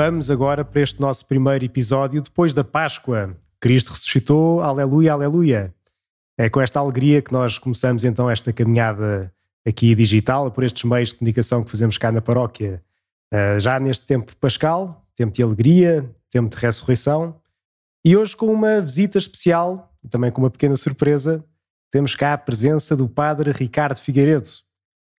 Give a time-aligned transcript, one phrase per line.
[0.00, 3.36] Vamos agora para este nosso primeiro episódio depois da Páscoa.
[3.58, 5.74] Cristo ressuscitou, aleluia, aleluia.
[6.38, 9.34] É com esta alegria que nós começamos então esta caminhada
[9.66, 12.80] aqui digital, por estes meios de comunicação que fazemos cá na paróquia.
[13.34, 17.34] Uh, já neste tempo pascal, tempo de alegria, tempo de ressurreição.
[18.04, 21.44] E hoje com uma visita especial e também com uma pequena surpresa,
[21.90, 24.48] temos cá a presença do Padre Ricardo Figueiredo.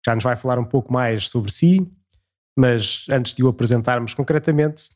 [0.06, 1.86] Já nos vai falar um pouco mais sobre si,
[2.60, 4.90] mas antes de o apresentarmos concretamente,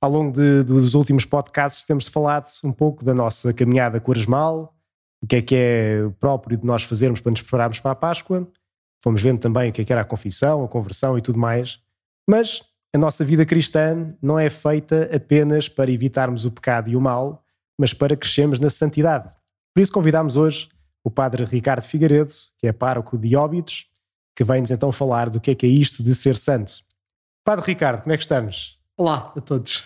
[0.00, 4.72] ao longo de, dos últimos podcasts temos falado um pouco da nossa caminhada quaresmal,
[5.20, 8.48] o que é que é próprio de nós fazermos para nos prepararmos para a Páscoa.
[9.02, 11.80] Fomos vendo também o que é que era a confissão, a conversão e tudo mais.
[12.24, 12.62] Mas
[12.94, 17.42] a nossa vida cristã não é feita apenas para evitarmos o pecado e o mal,
[17.76, 19.36] mas para crescermos na santidade.
[19.74, 20.68] Por isso convidamos hoje
[21.02, 23.86] o Padre Ricardo Figueiredo, que é pároco de Óbitos,
[24.36, 26.86] que vem-nos então falar do que é que é isto de ser santo.
[27.48, 28.78] Padre Ricardo, como é que estamos?
[28.94, 29.82] Olá a todos.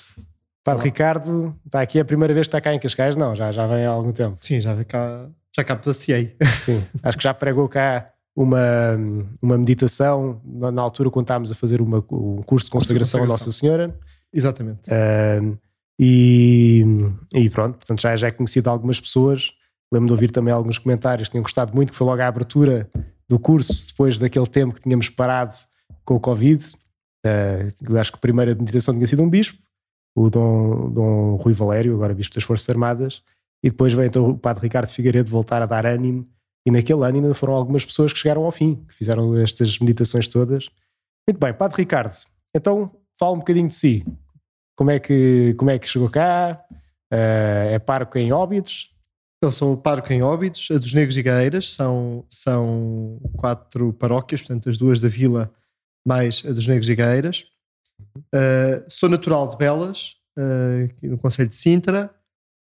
[0.64, 0.84] Padre Olá.
[0.84, 3.16] Ricardo, está aqui a primeira vez que está cá em Cascais?
[3.16, 4.36] Não, já, já vem há algum tempo.
[4.41, 6.36] Sim, já vem cá, já cá passeei.
[6.58, 8.58] Sim, acho que já pregou cá uma,
[9.41, 13.27] uma meditação na, na altura quando estávamos a fazer uma, um curso de consagração, a
[13.27, 13.97] Nossa Senhora.
[14.32, 14.91] Exatamente.
[14.91, 15.56] Uh,
[16.00, 16.84] e,
[17.32, 19.52] e, pronto, portanto já, já é conhecido algumas pessoas.
[19.92, 22.91] Lembro de ouvir também alguns comentários que tinham gostado muito, que foi logo a abertura
[23.28, 25.54] do curso, depois daquele tempo que tínhamos parado
[26.04, 26.81] com o Covid.
[27.25, 29.59] Uh, acho que a primeira meditação tinha sido um bispo,
[30.15, 33.23] o Dom, Dom Rui Valério, agora bispo das Forças Armadas,
[33.62, 36.28] e depois veio então o Padre Ricardo Figueiredo voltar a dar ânimo,
[36.67, 40.28] e naquele ano ainda foram algumas pessoas que chegaram ao fim, que fizeram estas meditações
[40.28, 40.69] todas.
[41.28, 42.15] Muito bem, Padre Ricardo,
[42.55, 44.05] então fala um bocadinho de si.
[44.77, 46.61] Como é que, como é que chegou cá?
[47.12, 48.91] Uh, é parco em Óbidos?
[49.43, 54.69] Eu sou parco em Óbidos, a dos Negros e Gaeiras, são, são quatro paróquias, portanto
[54.69, 55.53] as duas da Vila
[56.06, 57.46] mais a dos Negros e Gaeiras.
[58.16, 62.10] Uh, sou natural de Belas, uh, no Conselho de Sintra.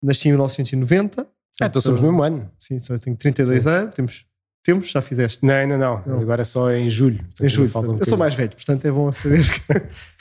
[0.02, 1.28] Nasci em 1990.
[1.62, 2.52] Ah, então somos no mesmo ano.
[2.60, 3.70] Sim, só tenho 32 sim.
[3.70, 3.96] anos.
[3.96, 4.26] Temos,
[4.64, 5.46] temos, já fizeste?
[5.46, 6.04] Não, ainda não.
[6.06, 6.20] não.
[6.20, 7.26] Agora é só em julho.
[7.42, 7.72] Em julho.
[7.76, 9.62] Um eu sou mais velho, portanto é bom saber que.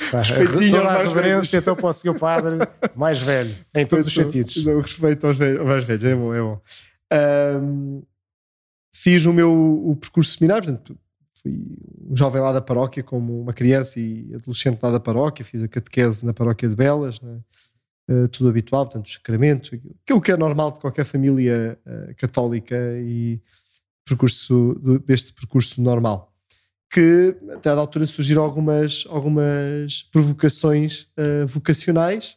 [0.16, 2.58] Respeitinho a reverência então para o senhor padre
[2.94, 4.64] mais velho, em todos os sentidos.
[4.64, 6.60] Não, respeito aos velhos, mais velhos, é bom, é bom.
[7.62, 8.02] Um,
[8.94, 10.98] fiz o meu o percurso seminário, portanto,
[11.44, 11.60] fui
[12.10, 15.68] um jovem lá da paróquia, como uma criança e adolescente lá da paróquia, fiz a
[15.68, 17.38] catequese na paróquia de Belas, né?
[18.10, 19.70] uh, tudo habitual, portanto, os sacramentos,
[20.02, 23.40] aquilo que é normal de qualquer família uh, católica e
[24.04, 26.32] percurso, deste percurso normal.
[26.90, 32.36] Que até à altura surgiram algumas, algumas provocações uh, vocacionais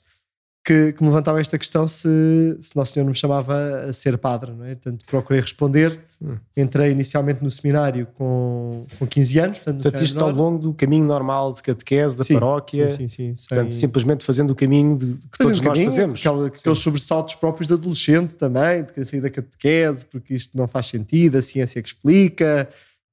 [0.67, 4.17] que, que, me levantavam esta questão se, se Nosso Senhor não me chamava a ser
[4.17, 4.75] padre, não é?
[4.75, 5.97] Portanto, procurei responder.
[6.21, 6.35] Hum.
[6.57, 9.59] Entrei inicialmente no seminário com, com 15 anos.
[9.59, 12.89] Portanto, portanto isto ao longo do caminho normal de catequese, da sim, paróquia.
[12.89, 13.47] Sim, sim, sim.
[13.47, 13.79] Portanto, sem...
[13.79, 16.19] simplesmente fazendo o caminho de, que fazendo todos nós fazemos.
[16.19, 20.87] Aquela, aqueles sobressaltos próprios de adolescente também, de sair da catequese, porque isto não faz
[20.87, 22.67] sentido, a ciência que explica,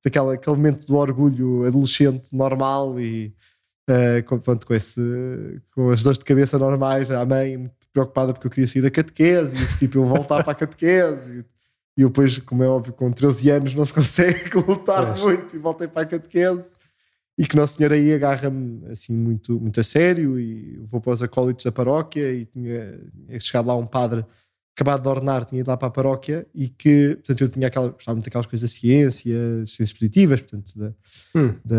[0.05, 3.33] daquela, aquele momento do orgulho adolescente normal e
[3.89, 5.01] uh, com, pronto, com, esse,
[5.75, 8.91] com as dores de cabeça normais, a mãe muito preocupada porque eu queria sair da
[8.91, 11.45] catequese, e tipo, eu voltar para a catequese.
[11.97, 15.59] E, eu depois, como é óbvio, com 13 anos não se consegue lutar muito e
[15.59, 16.73] voltei para a catequese.
[17.37, 21.23] E que Nosso Senhor aí agarra-me assim muito, muito a sério e vou para os
[21.23, 24.25] acólitos da paróquia e tinha, tinha chegado lá um padre
[24.75, 27.89] acabado de ordenar, tinha ido lá para a paróquia e que, portanto, eu tinha aquela,
[27.89, 29.35] gostava muito daquelas coisas da ciência,
[29.67, 30.93] ciências positivas, portanto, da,
[31.37, 31.55] hum.
[31.65, 31.77] da,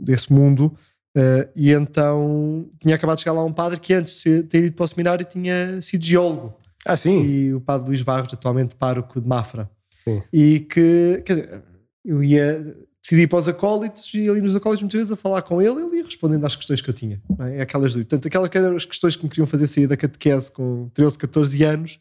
[0.00, 0.74] desse mundo.
[1.16, 4.76] Uh, e então tinha acabado de chegar lá um padre que antes de ter ido
[4.76, 6.54] para o seminário tinha sido geólogo.
[6.86, 7.22] Ah, sim.
[7.22, 9.68] E o padre Luís Barros, atualmente pároco de Mafra.
[9.90, 10.22] Sim.
[10.32, 11.62] E que, quer dizer,
[12.04, 15.60] eu ia decidir para os acólitos e ali nos acólitos muitas vezes a falar com
[15.60, 17.20] ele, ele ia respondendo às questões que eu tinha.
[17.40, 17.62] É?
[17.62, 18.08] Aquelas dúvidas.
[18.08, 21.64] Portanto, aquelas eram as questões que me queriam fazer sair da catequese com 13, 14
[21.64, 21.98] anos, de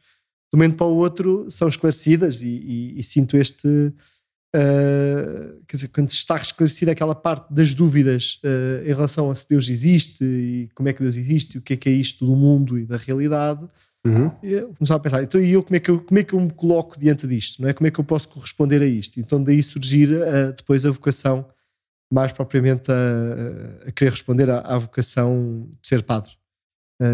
[0.54, 3.94] um momento para o outro são esclarecidas e, e, e sinto este
[4.56, 9.48] Uh, quer dizer, quando está esclarecida aquela parte das dúvidas uh, em relação a se
[9.48, 12.26] Deus existe e como é que Deus existe, e o que é que é isto
[12.26, 13.64] do mundo e da realidade,
[14.04, 14.32] uhum.
[14.42, 16.40] eu começava a pensar, então e eu como, é que eu como é que eu
[16.40, 17.62] me coloco diante disto?
[17.62, 17.74] Não é?
[17.74, 19.20] Como é que eu posso corresponder a isto?
[19.20, 21.48] Então daí surgir uh, depois a vocação,
[22.12, 26.32] mais propriamente a, a querer responder à, à, vocação de ser padre.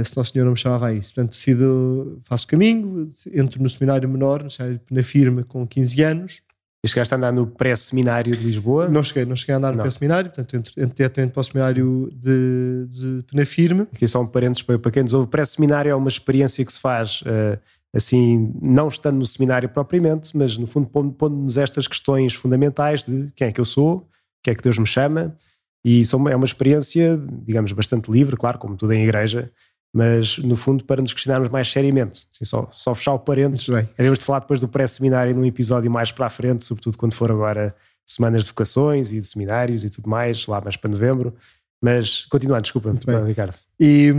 [0.06, 1.14] se Nosso Senhor não me chamava a isso.
[1.14, 6.42] Portanto, decido, faço caminho, entro no seminário menor, no seminário na firma com 15 anos,
[6.86, 8.88] e chegaste a andar no pré-seminário de Lisboa?
[8.88, 12.88] Não cheguei, não cheguei a andar no pré-seminário, portanto, entrei diretamente para o seminário de,
[12.92, 13.88] de Penafirme.
[13.92, 16.80] Aqui só um parênteses para, para quem nos ouve: pré-seminário é uma experiência que se
[16.80, 17.60] faz uh,
[17.92, 23.48] assim, não estando no seminário propriamente, mas no fundo pondo-nos estas questões fundamentais de quem
[23.48, 24.06] é que eu sou, o
[24.44, 25.36] que é que Deus me chama,
[25.84, 29.52] E são, é uma experiência, digamos, bastante livre, claro, como tudo em igreja,
[29.96, 32.28] mas no fundo para nos questionarmos mais seriamente.
[32.30, 33.70] Assim, só, só fechar o parênteses.
[33.98, 37.32] Havemos de falar depois do pré-seminário num episódio mais para a frente, sobretudo quando for
[37.32, 37.74] agora
[38.06, 41.34] semanas de vocações e de seminários e tudo mais, lá mais para novembro.
[41.82, 43.24] Mas continuando, desculpa, muito bem.
[43.24, 43.56] Ricardo.
[43.80, 44.12] E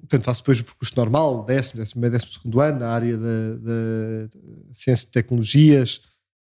[0.00, 4.28] portanto faço depois o percurso normal, décimo, décimo, décimo segundo ano, na área da
[4.74, 6.02] ciência e tecnologias,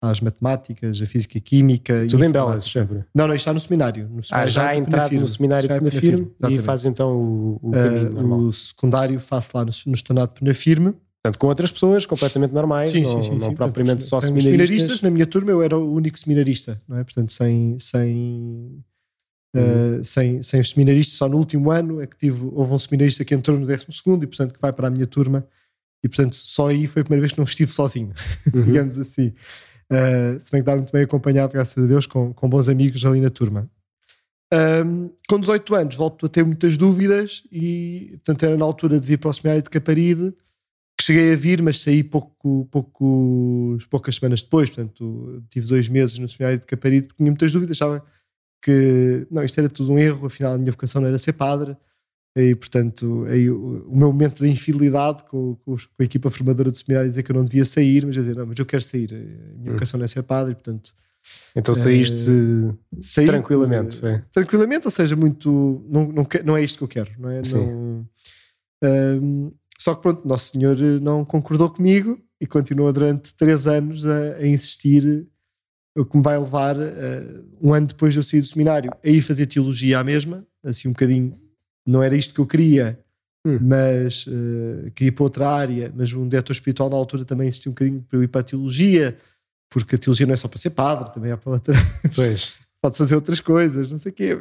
[0.02, 2.08] às matemáticas, a física e química.
[2.10, 3.04] Tudo em Belas, sempre?
[3.14, 4.10] Não, não, está no seminário.
[4.10, 8.10] No seminário ah, já entrado no seminário de Penafirme e faz então o, o caminho
[8.18, 8.48] uh.
[8.48, 10.96] O secundário faço lá no, no Estanato Penafirme.
[11.24, 13.56] Portanto, com outras pessoas completamente normais, sim, não, sim, sim, não sim.
[13.56, 14.70] propriamente Portanto, só seminaristas.
[14.70, 15.02] seminaristas.
[15.02, 17.04] Na minha turma eu era o único seminarista, não é?
[17.04, 18.84] Portanto, sem, sem,
[19.56, 20.00] uhum.
[20.00, 23.24] uh, sem, sem os seminaristas, só no último ano é que tive, houve um seminarista
[23.24, 25.46] que entrou no 12 e, portanto, que vai para a minha turma.
[26.04, 28.12] E, portanto, só aí foi a primeira vez que não estive sozinho,
[28.52, 28.64] uhum.
[28.64, 29.32] digamos assim.
[29.92, 33.04] Uh, se bem que estava muito bem acompanhado, graças a Deus, com, com bons amigos
[33.04, 33.70] ali na turma.
[34.54, 39.08] Um, com 18 anos volto a ter muitas dúvidas e, portanto, era na altura de
[39.08, 40.34] vir para o seminário de Caparide,
[40.98, 46.18] que cheguei a vir, mas saí pouco, poucos, poucas semanas depois, portanto, tive dois meses
[46.18, 48.06] no seminário de Caparide porque tinha muitas dúvidas, achava
[48.62, 51.76] que, não, isto era tudo um erro, afinal a minha vocação não era ser padre,
[52.36, 57.10] e portanto aí, o, meu momento de infidelidade com, com, a equipa formadora do seminário
[57.10, 59.58] dizer que eu não devia sair, mas eu dizer, não, mas eu quero sair, a
[59.58, 59.74] minha hum.
[59.74, 60.94] vocação não é ser padre, portanto
[61.56, 66.78] então saíste é, saí, tranquilamente é, tranquilamente, ou seja, muito não, não, não é isto
[66.78, 67.42] que eu quero não é?
[67.54, 68.08] Não,
[68.84, 74.36] um, só que pronto, Nosso Senhor não concordou comigo e continua durante três anos a,
[74.36, 75.28] a insistir
[75.98, 79.10] o que me vai levar uh, um ano depois de eu sair do seminário a
[79.10, 81.36] ir fazer teologia à mesma, assim um bocadinho
[81.86, 83.00] não era isto que eu queria,
[83.46, 83.58] hum.
[83.62, 85.92] mas uh, queria ir para outra área.
[85.96, 88.44] Mas um diretor espiritual na altura também insistiu um bocadinho para eu ir para a
[88.44, 89.18] teologia,
[89.70, 91.76] porque a teologia não é só para ser padre, também é para outra.
[92.16, 92.54] Pois.
[92.82, 94.38] Pode fazer outras coisas, não sei o quê.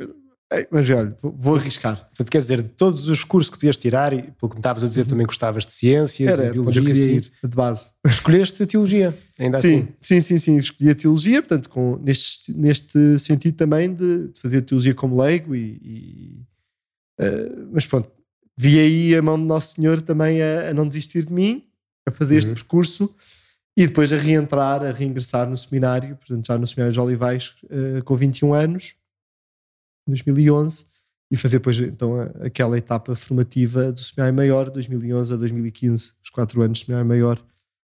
[0.70, 1.96] Mas olha, vou, vou arriscar.
[1.96, 4.82] Portanto, quer dizer, de todos os cursos que podias tirar, e pelo que me estavas
[4.82, 5.06] a dizer, uhum.
[5.06, 7.16] também gostavas de ciências, Era, biologia, eu.
[7.16, 7.93] Ir, de base.
[8.04, 9.88] Escolheste a teologia, ainda sim, assim.
[10.00, 10.58] Sim, sim, sim.
[10.58, 15.54] Escolhi a teologia, portanto, com, neste, neste sentido também de, de fazer teologia como leigo
[15.54, 16.43] e, e
[17.20, 18.11] uh, mas pronto,
[18.56, 21.64] vi aí a mão do Nosso Senhor também a, a não desistir de mim,
[22.06, 22.38] a fazer uhum.
[22.38, 23.14] este percurso
[23.76, 28.02] e depois a reentrar, a reingressar no seminário, portanto, já no Seminário de Olivais, uh,
[28.05, 28.94] com 21 anos
[30.06, 30.87] 2011
[31.31, 36.61] e fazer depois então aquela etapa formativa do seminário maior, 2011 a 2015, os quatro
[36.61, 37.40] anos de seminário maior,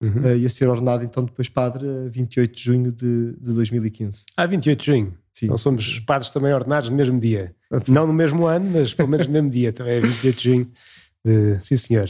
[0.02, 0.22] uhum.
[0.22, 4.26] uh, e a ser ordenado então depois padre a 28 de junho de, de 2015.
[4.38, 5.18] Ah, 28 de junho?
[5.34, 5.46] Sim.
[5.46, 7.56] Então somos padres também ordenados no mesmo dia.
[7.88, 10.72] Não no mesmo ano, mas pelo menos no mesmo dia, também é 28 de junho.
[11.26, 11.60] De...
[11.62, 12.10] Sim, senhor.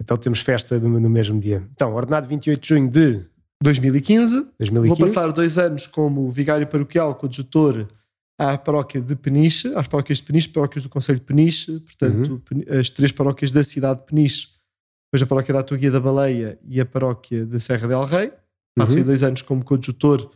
[0.00, 1.66] Então temos festa no, no mesmo dia.
[1.72, 3.20] Então, ordenado 28 de junho de
[3.62, 4.46] 2015.
[4.58, 4.88] 2015.
[4.88, 7.86] Vou passar dois anos como vigário paroquial, coadjutor
[8.38, 12.80] à paróquia de Peniche, às paróquias de Peniche, paróquias do Conselho de Peniche, portanto, uhum.
[12.80, 14.48] as três paróquias da cidade de Peniche,
[15.12, 18.32] depois a paróquia da Atuguia da Baleia e a paróquia de Serra del Rei.
[18.74, 19.06] Passei uhum.
[19.06, 20.30] dois anos como coadjutor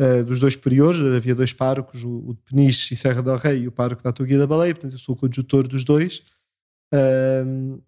[0.00, 3.62] uh, dos dois superiores, havia dois párocos, o, o, de Peniche e Serra del Rei
[3.62, 6.22] e o pároco da Atuguia da Baleia, portanto eu sou o coadjutor dos dois.
[6.92, 7.80] Um,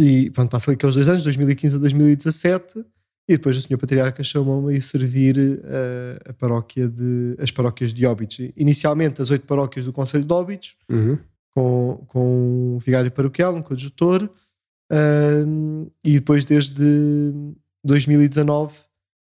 [0.00, 2.84] e pronto, passei aqueles dois anos, 2015 a 2017,
[3.28, 7.92] e depois o Senhor Patriarca chamou-me a ir servir uh, a paróquia de, as paróquias
[7.92, 8.38] de Óbidos.
[8.56, 11.18] Inicialmente as oito paróquias do Conselho de Óbidos, uhum.
[11.50, 17.32] com, com um vigário paroquial, um coadjutor, uh, e depois desde
[17.84, 18.87] 2019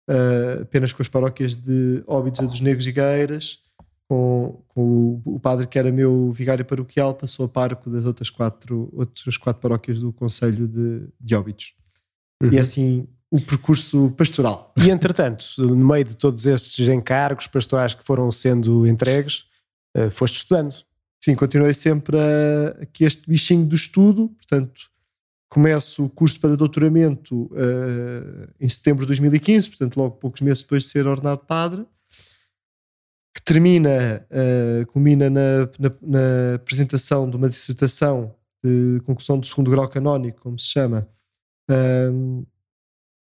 [0.09, 3.61] uh, eh, apenas com as paróquias de Óbidos, a dos Negros e Gaeiras,
[4.09, 8.89] com, com o, padre que era meu vigário paroquial, passou a parco das outras quatro,
[8.93, 11.75] outras quatro paróquias do Conselho de, de Óbidos.
[12.43, 12.51] Uhum.
[12.53, 14.73] E assim o percurso pastoral.
[14.77, 19.45] E entretanto, no meio de todos estes encargos pastorais que foram sendo entregues,
[19.97, 20.75] uh, foste estudando.
[21.23, 24.81] Sim, continuei sempre a, aqui este bichinho do estudo, portanto,
[25.49, 30.85] começo o curso para doutoramento uh, em setembro de 2015, portanto, logo poucos meses depois
[30.85, 31.87] de ser ordenado padre,
[33.35, 39.71] que termina, uh, culmina na, na, na, apresentação de uma dissertação de conclusão do segundo
[39.71, 41.09] grau canónico, como se chama,
[41.71, 42.47] uh,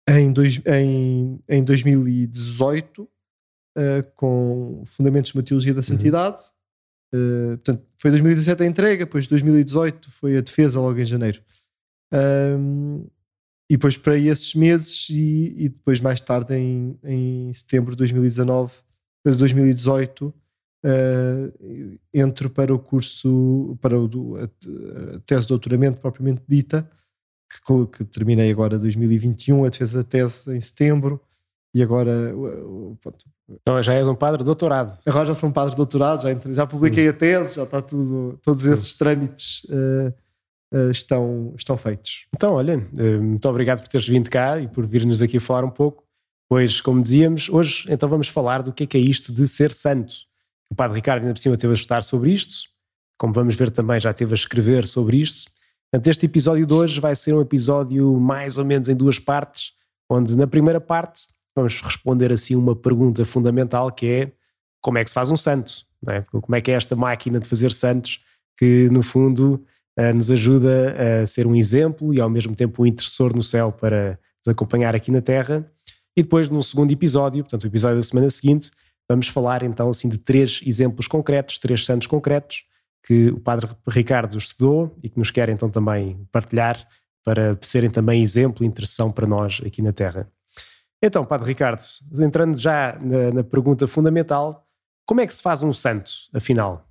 [0.09, 3.07] em, dois, em, em 2018 uh,
[4.15, 5.83] com Fundamentos de uma Teologia da uhum.
[5.83, 6.41] Santidade.
[7.13, 7.53] Uhum.
[7.53, 11.41] Uh, portanto, foi 2017 a entrega, depois 2018 foi a defesa logo em janeiro.
[12.13, 13.05] Um,
[13.69, 18.73] e depois para esses meses e, e, depois mais tarde em, em setembro de 2019,
[19.25, 26.87] 2018, uh, entro para o curso, para o, a, tese de doutoramento propriamente dita,
[27.49, 31.19] que, que terminei agora 2021, a defesa da tese em setembro,
[31.73, 32.33] e agora.
[33.01, 33.25] Pronto.
[33.61, 34.97] Então já és um padre doutorado.
[35.05, 37.09] Agora já sou um padre doutorado, já, entre, já publiquei Sim.
[37.09, 38.39] a tese, já está tudo.
[38.43, 38.97] Todos esses Sim.
[38.99, 40.13] trâmites uh,
[40.91, 42.25] estão, estão feitos.
[42.35, 45.69] Então, olha, uh, muito obrigado por teres vindo cá e por vir-nos aqui falar um
[45.69, 46.03] pouco.
[46.49, 49.71] Pois, como dizíamos, hoje então vamos falar do que é que é isto de ser
[49.71, 50.13] santo.
[50.71, 52.55] O padre Ricardo ainda por cima teve a estudar sobre isto,
[53.17, 55.51] como vamos ver também já teve a escrever sobre isto.
[55.91, 59.73] Portanto, este episódio de hoje vai ser um episódio mais ou menos em duas partes,
[60.09, 64.31] onde na primeira parte vamos responder assim uma pergunta fundamental que é
[64.81, 65.85] como é que se faz um santo?
[66.07, 66.21] É?
[66.21, 68.19] Como é que é esta máquina de fazer santos
[68.57, 69.72] que no fundo eh,
[70.13, 74.19] nos ajuda a ser um exemplo e ao mesmo tempo um intercessor no céu para
[74.45, 75.69] nos acompanhar aqui na Terra.
[76.15, 78.71] E depois, no segundo episódio, portanto, o episódio da semana seguinte,
[79.09, 82.65] vamos falar então assim de três exemplos concretos, três santos concretos
[83.05, 86.87] que o Padre Ricardo estudou e que nos quer então também partilhar
[87.23, 90.29] para serem também exemplo e intercessão para nós aqui na Terra.
[91.01, 91.81] Então, Padre Ricardo,
[92.19, 94.65] entrando já na, na pergunta fundamental,
[95.05, 96.87] como é que se faz um santo, afinal?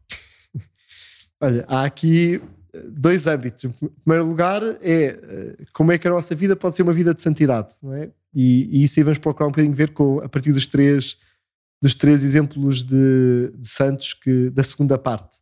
[1.40, 2.42] Olha, há aqui
[2.90, 3.64] dois âmbitos.
[3.64, 3.70] Em
[4.02, 7.20] primeiro lugar, é eh, como é que a nossa vida pode ser uma vida de
[7.20, 8.10] santidade, não é?
[8.34, 11.16] E, e isso aí vamos procurar um bocadinho ver com, a partir dos três,
[11.82, 15.36] dos três exemplos de, de santos que, da segunda parte.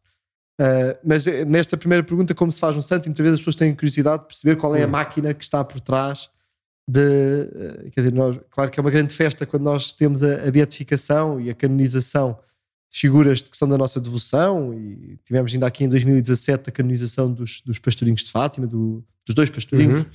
[0.61, 3.41] Uh, mas eh, nesta primeira pergunta, como se faz um santo, e muitas vezes as
[3.41, 4.91] pessoas têm curiosidade de perceber qual é a hum.
[4.91, 6.29] máquina que está por trás
[6.87, 7.01] de.
[7.01, 10.51] Uh, quer dizer, nós, claro que é uma grande festa quando nós temos a, a
[10.51, 12.39] beatificação e a canonização
[12.91, 17.61] figuras que são da nossa devoção, e tivemos ainda aqui em 2017 a canonização dos,
[17.61, 20.07] dos pastorinhos de Fátima, do, dos dois pastorinhos, uhum.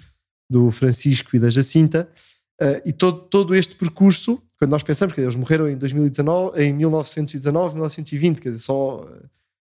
[0.50, 2.10] do Francisco e da Jacinta.
[2.62, 6.74] Uh, e todo, todo este percurso, quando nós pensamos que eles morreram em 2019, em
[6.74, 9.10] 1919, 1920, quer dizer, só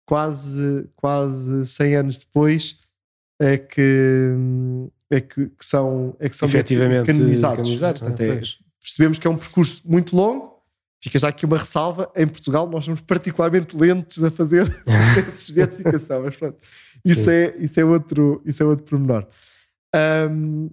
[0.05, 2.79] quase, quase 100 anos depois
[3.39, 4.29] é que,
[5.09, 7.57] é que, que são, é que são efetivamente canonizados.
[7.57, 8.41] canonizados Portanto, é,
[8.81, 10.54] percebemos que é um percurso muito longo.
[11.01, 12.11] Fica já aqui uma ressalva.
[12.15, 16.57] Em Portugal, nós somos particularmente lentos a fazer processos de beatificação, mas pronto,
[17.05, 19.27] isso é, isso, é outro, isso é outro pormenor.
[20.29, 20.69] Um,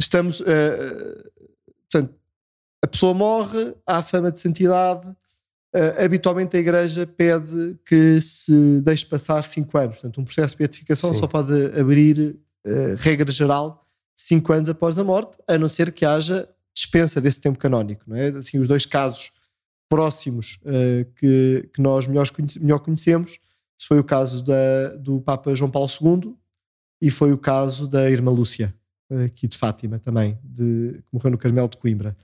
[0.00, 0.40] estamos.
[0.40, 1.30] Uh,
[1.90, 2.14] portanto,
[2.82, 5.14] a pessoa morre, há fama de santidade,
[5.74, 9.94] Uh, habitualmente a Igreja pede que se deixe passar 5 anos.
[9.96, 11.18] Portanto, um processo de beatificação Sim.
[11.18, 13.84] só pode abrir, uh, regra geral,
[14.16, 16.48] 5 anos após a morte, a não ser que haja
[16.84, 18.04] dispensa desse tempo canónico.
[18.06, 18.28] Não é?
[18.28, 19.32] assim, os dois casos
[19.88, 22.26] próximos uh, que, que nós melhor,
[22.60, 23.38] melhor conhecemos
[23.86, 26.34] foi o caso da, do Papa João Paulo II
[27.02, 28.74] e foi o caso da Irmã Lúcia,
[29.26, 32.16] aqui de Fátima também, de, que morreu no Carmelo de Coimbra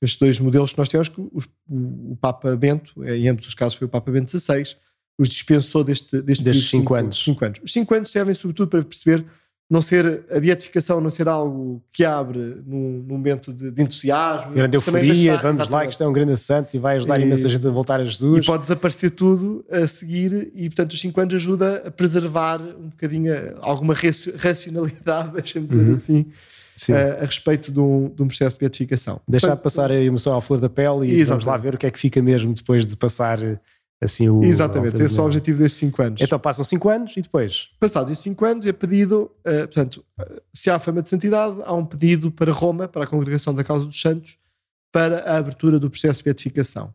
[0.00, 3.46] estes dois modelos que nós temos, que os, o, o, Papa Bento, eh, em ambos
[3.46, 4.76] os casos foi o Papa Bento XVI,
[5.18, 7.22] os dispensou deste, deste destes anos.
[7.22, 7.60] cinco anos.
[7.64, 9.24] Os cinco anos servem sobretudo para perceber
[9.68, 14.52] não ser a beatificação não ser algo que abre num, num momento de, de entusiasmo.
[14.52, 17.24] Grande euforia, deixar, vamos lá que isto é um grande santo e vai ajudar e,
[17.24, 18.44] imensa gente a voltar a Jesus.
[18.44, 22.90] E pode desaparecer tudo a seguir e portanto os 5 anos ajuda a preservar um
[22.90, 23.94] bocadinho alguma
[24.38, 25.78] racionalidade, deixamos uhum.
[25.78, 26.26] dizer assim,
[26.92, 29.20] a, a, respeito de um, de um, processo de beatificação.
[29.26, 31.26] Deixar Portanto, passar a emoção à flor da pele e exatamente.
[31.26, 33.38] vamos lá ver o que é que fica mesmo depois de passar
[34.02, 34.42] assim o.
[34.42, 36.20] Exatamente, esse é o objetivo destes 5 anos.
[36.20, 37.70] Então passam 5 anos e depois?
[37.80, 40.04] Passados esses 5 anos é pedido, uh, portanto,
[40.52, 43.86] se há fama de santidade, há um pedido para Roma, para a Congregação da Causa
[43.86, 44.38] dos Santos,
[44.92, 46.94] para a abertura do processo de beatificação.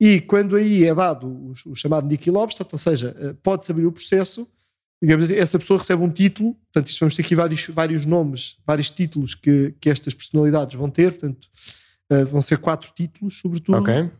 [0.00, 3.92] E quando aí é dado o, o chamado Niquilobstat, ou seja, uh, pode-se abrir o
[3.92, 4.46] processo,
[5.02, 8.56] digamos assim, essa pessoa recebe um título, portanto, isto vamos ter aqui vários, vários nomes,
[8.66, 11.48] vários títulos que, que estas personalidades vão ter, portanto,
[12.12, 13.78] uh, vão ser quatro títulos, sobretudo.
[13.78, 14.10] Ok.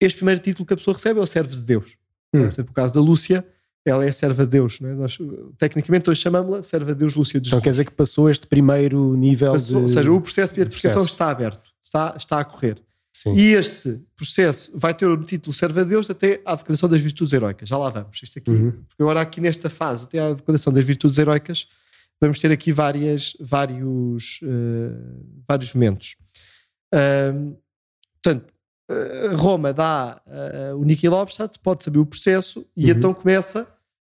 [0.00, 1.96] Este primeiro título que a pessoa recebe é o servo de Deus.
[2.32, 2.40] Hum.
[2.40, 3.46] Por exemplo, o caso da Lúcia,
[3.84, 4.94] ela é serva de Deus, é?
[4.94, 5.18] Nós,
[5.58, 7.58] tecnicamente hoje chamamos-la serva de Deus Lúcia de Jesus.
[7.58, 9.82] Então quer dizer que passou este primeiro nível passou, de...
[9.82, 12.82] Ou seja, o processo de beatificação está aberto, está, está a correr.
[13.12, 13.34] Sim.
[13.34, 17.32] E este processo vai ter o título Serve a Deus até à Declaração das Virtudes
[17.32, 17.68] Heroicas.
[17.68, 18.20] Já lá vamos.
[18.22, 18.70] Isto aqui, uhum.
[18.70, 21.66] Porque agora, aqui nesta fase, até à Declaração das Virtudes Heroicas,
[22.20, 26.14] vamos ter aqui várias, vários, uh, vários momentos.
[26.94, 27.56] Uh,
[28.22, 28.52] portanto,
[29.36, 32.90] Roma dá uh, o Niki Lobstadt, pode saber o processo e uhum.
[32.90, 33.66] então começa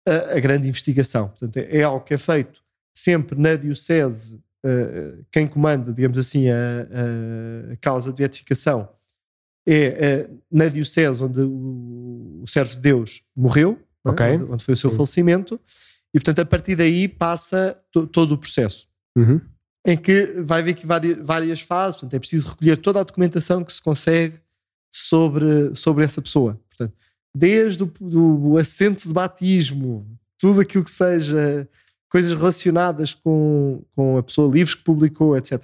[0.07, 1.27] a, a grande investigação.
[1.29, 2.61] Portanto, é, é algo que é feito
[2.93, 8.89] sempre na Diocese Uh, quem comanda, digamos assim, a, a, causa de beatificação
[9.65, 14.09] é uh, na Diocese onde o, o servo de Deus morreu, é?
[14.09, 14.33] okay.
[14.33, 14.97] onde, onde, foi o seu Sim.
[14.97, 15.59] falecimento,
[16.13, 18.85] e portanto a partir daí passa to, todo o processo.
[19.17, 19.39] Uhum.
[19.87, 23.63] Em que vai haver aqui várias, várias fases, portanto é preciso recolher toda a documentação
[23.63, 24.41] que se consegue
[24.91, 26.59] sobre, sobre essa pessoa.
[26.69, 26.93] Portanto,
[27.33, 30.05] desde o do assento de batismo,
[30.39, 31.67] tudo aquilo que seja
[32.09, 35.63] coisas relacionadas com, com a pessoa livre que publicou, etc.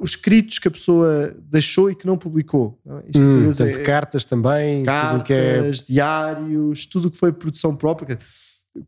[0.00, 2.78] os escritos que a pessoa deixou e que não publicou.
[2.84, 3.04] Não é?
[3.06, 5.70] Isto hum, portanto, é, cartas também, cartas, tudo que é...
[5.86, 8.18] diários, tudo o que foi produção própria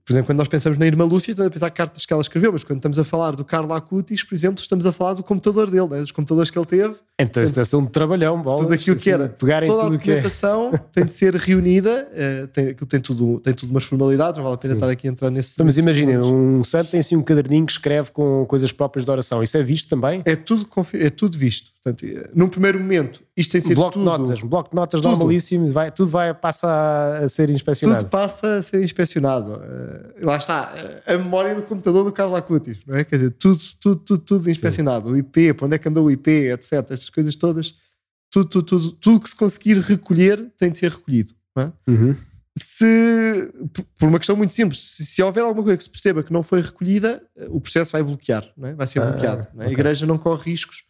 [0.05, 2.53] por exemplo, quando nós pensamos na Irmã Lúcia, estamos a pensar cartas que ela escreveu,
[2.53, 5.71] mas quando estamos a falar do Carlo Acutis, por exemplo, estamos a falar do computador
[5.71, 6.01] dele, né?
[6.01, 6.97] dos computadores que ele teve.
[7.19, 9.29] Então, isso deve ser um trabalhão, bolas, Tudo aquilo que era.
[9.29, 10.81] Pegarem Toda tudo a documentação que é.
[10.93, 14.59] tem de ser reunida, uh, tem, tem, tudo, tem tudo umas formalidades, não vale a
[14.59, 14.77] pena Sim.
[14.77, 15.55] estar aqui a entrar nesse.
[15.55, 19.11] Então, mas imagina, um santo tem assim um caderninho que escreve com coisas próprias de
[19.11, 20.21] oração, isso é visto também?
[20.27, 21.71] É tudo, é tudo visto.
[21.83, 24.03] Portanto, eh, num primeiro momento, isto tem de ser bloco tudo...
[24.03, 25.11] De notas, bloco de notas tudo.
[25.11, 28.01] normalíssimo, vai, tudo vai, passa a ser inspecionado.
[28.01, 29.53] Tudo passa a ser inspecionado.
[29.53, 30.75] Uh, lá está,
[31.07, 33.05] a memória do computador do Carlos Acutis, não é?
[33.05, 35.09] Quer dizer, tudo, tudo, tudo, tudo inspecionado.
[35.09, 35.15] Sim.
[35.15, 36.91] O IP, para onde é que andou o IP, etc.
[37.07, 37.75] Estas coisas todas,
[38.31, 41.35] tudo, tudo, tudo, tudo que se conseguir recolher tem de ser recolhido.
[41.59, 41.73] É?
[41.89, 42.17] Uhum.
[42.59, 43.53] Se,
[43.99, 46.43] por uma questão muito simples, se, se, houver alguma coisa que se perceba que não
[46.43, 48.75] foi recolhida, o processo vai bloquear, é?
[48.75, 49.43] vai ser ah, bloqueado.
[49.43, 49.55] É?
[49.55, 49.67] Okay.
[49.67, 50.85] A igreja não corre riscos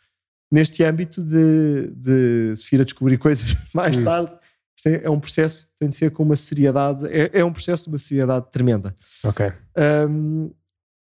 [0.51, 4.05] neste âmbito de, de se vir a descobrir coisas mais hum.
[4.05, 4.33] tarde.
[4.77, 7.53] Isto é, é, um processo que tem de ser com uma seriedade, é, é um
[7.53, 8.95] processo de uma seriedade tremenda.
[9.25, 9.53] Ok.
[10.09, 10.51] Um,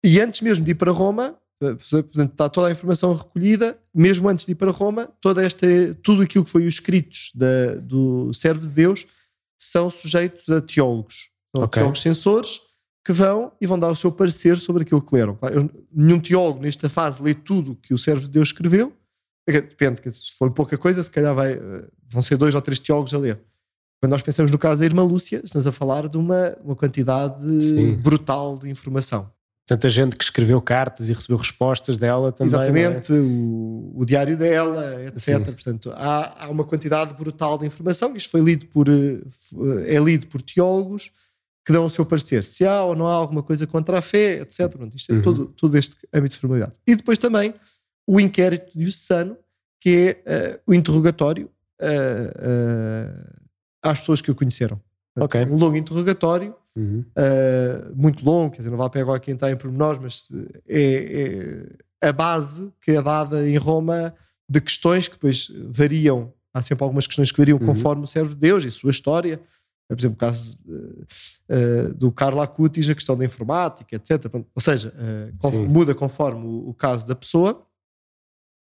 [0.04, 4.30] e antes mesmo de ir para Roma, eh, portanto, está toda a informação recolhida, mesmo
[4.30, 5.66] antes de ir para Roma, toda esta,
[6.04, 9.08] tudo aquilo que foi os escritos da, do servo de Deus
[9.58, 11.30] são sujeitos a teólogos.
[11.56, 11.80] São okay.
[11.80, 12.62] teólogos censores
[13.04, 15.38] que vão e vão dar o seu parecer sobre aquilo que leram.
[15.92, 18.94] Nenhum teólogo nesta fase lê tudo que o servo de Deus escreveu,
[19.48, 23.14] Depende, se for pouca coisa, se calhar vai, eh, vão ser dois ou três teólogos
[23.14, 23.40] a ler.
[24.02, 27.42] Quando nós pensamos no caso da Irmã Lúcia, estamos a falar de uma, uma quantidade
[27.62, 27.96] Sim.
[27.96, 29.32] brutal de informação.
[29.68, 32.54] Tanta gente que escreveu cartas e recebeu respostas dela também.
[32.54, 33.16] Exatamente, é?
[33.20, 35.20] o, o, diário dela, etc.
[35.20, 35.44] Sim.
[35.44, 38.15] Portanto, há, há uma quantidade brutal de informação.
[38.15, 41.12] Isto foi lido por, eh, é lido por teólogos
[41.65, 42.46] que dão o seu parecer.
[42.46, 44.70] Se há ou não há alguma coisa contra a fé, etc.
[44.72, 45.22] Portanto, isto é uhum.
[45.22, 46.72] todo, todo este âmbito de formalidade.
[46.88, 47.54] E depois também
[48.08, 49.38] o inquérito diocesano,
[49.82, 53.50] que é uh, o interrogatório uh, uh,
[53.84, 54.82] às pessoas que o conheceram.
[55.20, 55.44] Okay.
[55.44, 57.06] Um longo interrogatório, uhum.
[57.96, 60.30] muito longo, quer dizer, não vale pegar agora quem está em pormenores, mas
[60.68, 61.66] é,
[62.02, 64.13] é, a base que é dada em Roma
[64.50, 66.34] de questões que depois variam.
[66.54, 67.66] Há sempre algumas questões que variam uhum.
[67.66, 69.40] conforme o servo de Deus e a sua história.
[69.88, 74.26] Por exemplo, o caso uh, do Carlo Acutis, a questão da informática, etc.
[74.34, 74.94] Ou seja,
[75.44, 77.54] uh, muda conforme o, o, caso da pessoa.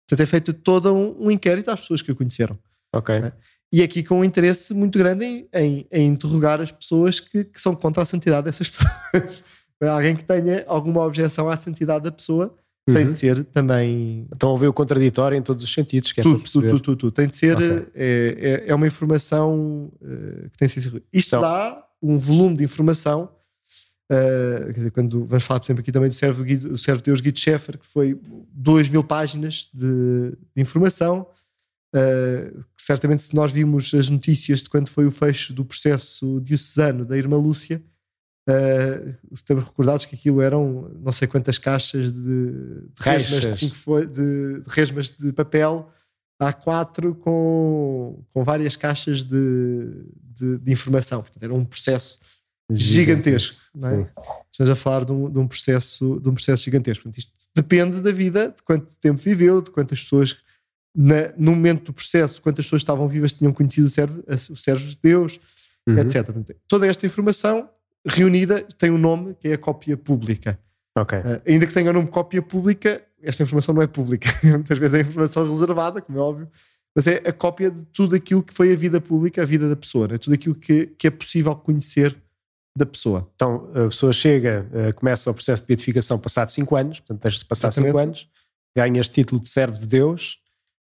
[0.09, 2.59] Portanto, é feito todo um, um inquérito às pessoas que o conheceram.
[2.95, 3.21] Ok.
[3.21, 3.33] Né?
[3.73, 7.61] E aqui com um interesse muito grande em, em, em interrogar as pessoas que, que,
[7.61, 8.69] são contra a santidade dessas
[9.13, 9.45] pessoas.
[9.81, 12.55] Alguém que tenha alguma objeção à santidade da pessoa
[12.87, 12.95] uhum.
[12.95, 14.27] tem de ser também.
[14.33, 17.13] Estão a ver o contraditório em todos os sentidos, que é tudo, tudo, tudo, tudo,
[17.13, 17.57] Tem de ser.
[17.57, 17.87] Okay.
[17.95, 21.03] É, é, é, uma informação uh, que tem de ser.
[21.13, 23.31] Isto então, dá um volume de informação
[24.11, 27.01] Uh, quer dizer, quando vamos falar, por exemplo, aqui também do servo, Guido, o servo
[27.01, 28.19] Deus Guido Schaeffer, que foi
[28.53, 31.29] 2 mil páginas de, de informação.
[31.95, 36.41] Uh, que certamente, se nós vimos as notícias de quando foi o fecho do processo
[36.41, 37.83] diocesano da Irmã Lúcia,
[38.49, 44.07] uh, estamos recordados que aquilo eram não sei quantas caixas de, de resmas de, cinco
[44.07, 45.91] de, de resmas de papel
[46.41, 51.21] A4 com, com várias caixas de, de, de informação.
[51.23, 52.19] Portanto, era um processo
[52.71, 53.57] gigantesco.
[53.77, 54.07] É?
[54.51, 57.05] Estamos a falar de um, de um, processo, de um processo gigantesco.
[57.05, 60.37] Portanto, isto depende da vida, de quanto tempo viveu, de quantas pessoas,
[60.95, 64.87] na, no momento do processo, quantas pessoas estavam vivas tinham conhecido o servo, o servo
[64.87, 65.41] de Deus,
[65.89, 65.99] uhum.
[65.99, 66.29] etc.
[66.67, 67.69] Toda esta informação
[68.07, 70.59] reunida tem um nome que é a cópia pública.
[70.99, 71.19] Okay.
[71.19, 74.29] Uh, ainda que tenha o nome cópia pública, esta informação não é pública.
[74.43, 76.49] Muitas vezes é informação reservada, como é óbvio,
[76.95, 79.77] mas é a cópia de tudo aquilo que foi a vida pública, a vida da
[79.77, 80.19] pessoa, né?
[80.19, 82.17] tudo aquilo que, que é possível conhecer
[82.77, 83.29] da pessoa.
[83.35, 87.39] Então, a pessoa chega, eh, começa o processo de beatificação passado 5 anos, portanto, tens
[87.39, 88.29] de passar 5 anos,
[88.77, 90.40] ganhas título de servo de Deus,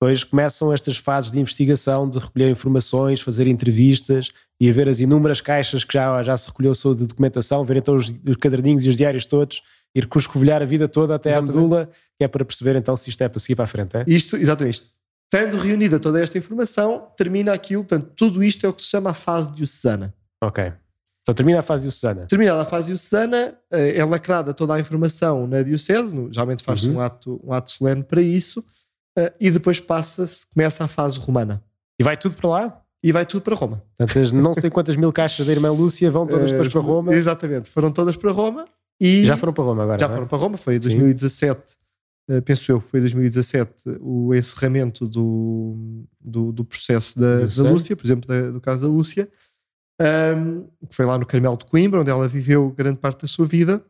[0.02, 5.00] depois começam estas fases de investigação, de recolher informações, fazer entrevistas e a ver as
[5.00, 8.90] inúmeras caixas que já, já se recolheu sobre documentação, ver então os, os caderninhos e
[8.90, 9.62] os diários todos,
[9.94, 11.56] ir cuscovilhar a vida toda até exatamente.
[11.56, 13.96] à medula, que é para perceber então se isto é para seguir para a frente.
[13.96, 14.04] É?
[14.08, 14.82] Isto, exatamente.
[15.30, 19.12] Tendo reunida toda esta informação, termina aquilo, portanto, tudo isto é o que se chama
[19.12, 20.16] a fase diocesana.
[20.44, 20.74] Ok.
[21.22, 22.26] Então termina a fase diocesana.
[22.26, 26.96] Terminada a fase diocesana, eh, é lacrada toda a informação na diocese, geralmente faz-se uhum.
[26.96, 28.66] um, ato, um ato solene para isso,
[29.18, 31.64] eh, e depois passa-se, começa a fase romana.
[32.00, 32.82] E vai tudo para lá?
[33.04, 33.84] E vai tudo para Roma.
[33.98, 37.14] Portanto, não sei quantas mil caixas da irmã Lúcia vão todas depois para Roma.
[37.14, 38.66] Exatamente, foram todas para Roma.
[39.00, 40.00] E já foram para Roma agora?
[40.00, 40.10] Já é?
[40.10, 41.60] foram para Roma, foi em 2017,
[42.30, 48.06] uh, penso eu, foi 2017 o encerramento do, do, do processo da, da Lúcia, por
[48.06, 49.28] exemplo, da, do caso da Lúcia
[50.02, 53.46] um, que foi lá no Carmelo de Coimbra, onde ela viveu grande parte da sua
[53.46, 53.84] vida.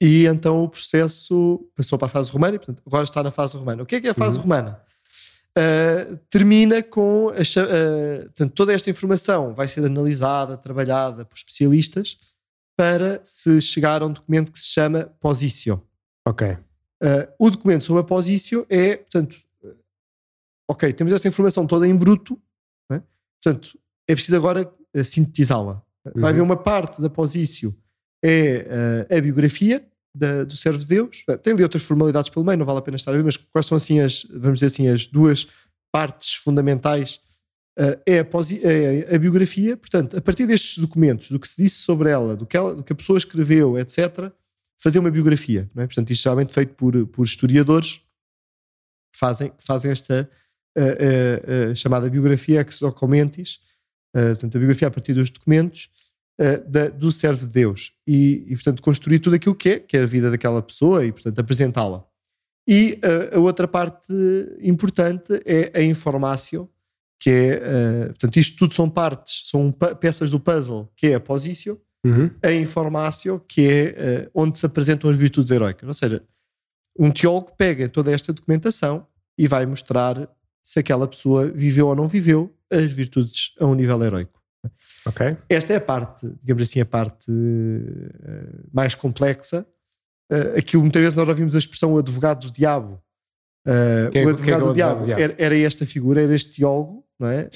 [0.00, 3.56] E então o processo passou para a fase romana e, portanto, agora está na fase
[3.56, 3.82] romana.
[3.82, 4.42] O que é que é a fase uhum.
[4.42, 4.80] romana?
[5.58, 12.16] Uh, termina com a, uh, portanto, toda esta informação vai ser analisada, trabalhada por especialistas
[12.76, 15.82] para se chegar a um documento que se chama Positio.
[16.24, 16.48] Ok.
[17.02, 19.36] Uh, o documento sobre a Positio é, portanto,
[20.70, 22.40] ok, temos esta informação toda em bruto,
[22.92, 23.02] é?
[23.42, 25.82] portanto, é preciso agora sintetizá-la.
[26.04, 26.22] Uhum.
[26.22, 27.76] Vai haver uma parte da Positio
[28.24, 29.86] é a biografia,
[30.18, 31.24] da, do servo de Deus.
[31.42, 33.66] Tem ali outras formalidades pelo meio, não vale a pena estar a ver, mas quais
[33.66, 35.46] são assim as, vamos dizer assim, as duas
[35.92, 37.20] partes fundamentais
[37.78, 38.24] uh, é, a,
[38.64, 39.76] é, a, biografia.
[39.76, 42.82] Portanto, a partir destes documentos, do que se disse sobre ela, do que, ela, do
[42.82, 44.32] que a pessoa escreveu, etc.,
[44.76, 45.70] fazer uma biografia.
[45.76, 45.86] É?
[45.86, 47.98] Portanto, isto é geralmente feito por, por historiadores
[49.12, 50.28] que fazem, fazem esta
[50.76, 53.60] uh, uh, chamada biografia ex documentis,
[54.10, 55.90] portanto, a biografia a partir dos documentos,
[56.40, 59.96] uh, da, do servo de Deus e, e, portanto, construir tudo aquilo que é, que
[59.96, 62.04] é a vida daquela pessoa e, portanto, apresentá-la.
[62.66, 64.12] E uh, a outra parte
[64.60, 66.68] importante é a informácio,
[67.18, 71.20] que é, uh, portanto, isto tudo são partes, são peças do puzzle, que é a
[71.20, 72.30] posício, uhum.
[72.42, 75.88] a informácio, que é onde se apresentam as virtudes heroicas.
[75.88, 76.22] Ou seja,
[76.98, 80.28] um teólogo pega toda esta documentação e vai mostrar
[80.62, 84.37] se aquela pessoa viveu ou não viveu as virtudes a um nível heróico.
[85.06, 85.36] Okay.
[85.48, 89.66] Esta é a parte, digamos assim, a parte uh, mais complexa.
[90.30, 93.00] Uh, aquilo, muitas vezes, nós ouvimos a expressão o advogado do diabo.
[93.66, 95.20] Uh, o advogado, do, diabo, diabo.
[95.20, 97.48] Era, era, esta figura, era este teólogo, não é?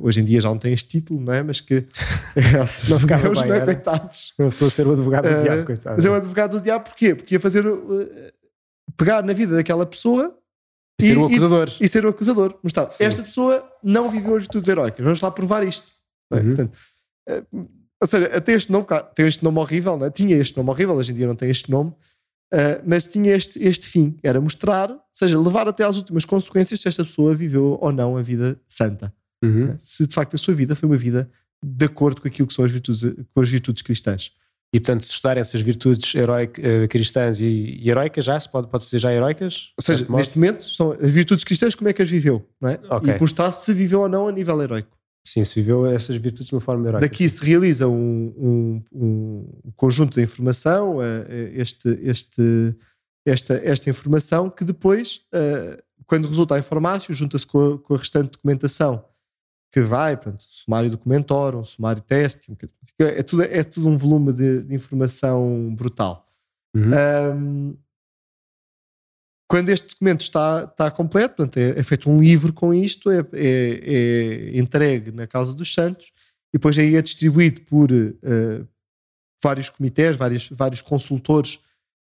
[0.00, 1.42] Hoje em dia já não tem este título, não é?
[1.42, 1.86] Mas que.
[2.88, 3.64] não ficava Deus, bem, não é?
[3.64, 4.32] Coitados.
[4.38, 5.96] Não sou ser o advogado do diabo, coitado.
[5.96, 7.14] Mas é o advogado do diabo porquê?
[7.14, 7.64] Porque ia fazer.
[8.96, 10.34] pegar na vida daquela pessoa.
[11.00, 11.68] E, ser o acusador.
[11.80, 12.58] E, e ser o acusador.
[12.62, 13.04] Mostrar, Sim.
[13.04, 15.04] esta pessoa não viveu as virtudes heróicas.
[15.04, 15.97] Vamos lá provar isto.
[16.32, 16.36] É?
[16.36, 16.46] Uhum.
[16.46, 16.78] Portanto,
[17.28, 17.44] eh,
[18.00, 20.10] ou seja, até este nome, tem este nome horrível, é?
[20.10, 23.58] tinha este nome horrível, hoje em dia não tem este nome, uh, mas tinha este,
[23.62, 27.76] este fim, era mostrar, ou seja, levar até às últimas consequências se esta pessoa viveu
[27.80, 29.12] ou não a vida santa.
[29.42, 29.76] Uhum.
[29.80, 31.28] Se de facto a sua vida foi uma vida
[31.62, 33.02] de acordo com aquilo que são as virtudes,
[33.34, 34.30] com as virtudes cristãs.
[34.72, 38.68] E portanto, se estudar essas virtudes heroic, uh, cristãs e, e heroicas, já se pode,
[38.68, 39.72] pode dizer já heroicas?
[39.76, 42.46] Ou seja, neste momento, são as virtudes cristãs, como é que as viveu?
[42.60, 42.78] Não é?
[42.90, 43.16] Okay.
[43.16, 44.97] E mostrar se viveu ou não a nível heroico.
[45.28, 47.06] Sim, se viveu essas virtudes de uma forma heroica.
[47.06, 52.74] Daqui se realiza um, um, um conjunto de informação, eh, eh, este, este,
[53.26, 58.32] esta, esta informação, que depois, eh, quando resulta a informácio, junta-se com, com, a restante
[58.32, 59.04] documentação
[59.70, 62.50] que vai, pronto, sumário documentório, sumário teste,
[62.98, 66.26] é tudo, é tudo um volume de, de informação brutal.
[66.74, 66.90] Uhum.
[67.34, 67.78] Um,
[69.48, 73.20] quando este documento está, está completo, portanto, é, é feito um livro com isto, é,
[73.32, 73.80] é,
[74.52, 76.12] é, entregue na Casa dos Santos
[76.52, 78.68] e depois aí é distribuído por uh,
[79.42, 81.58] vários comitês, vários, vários consultores,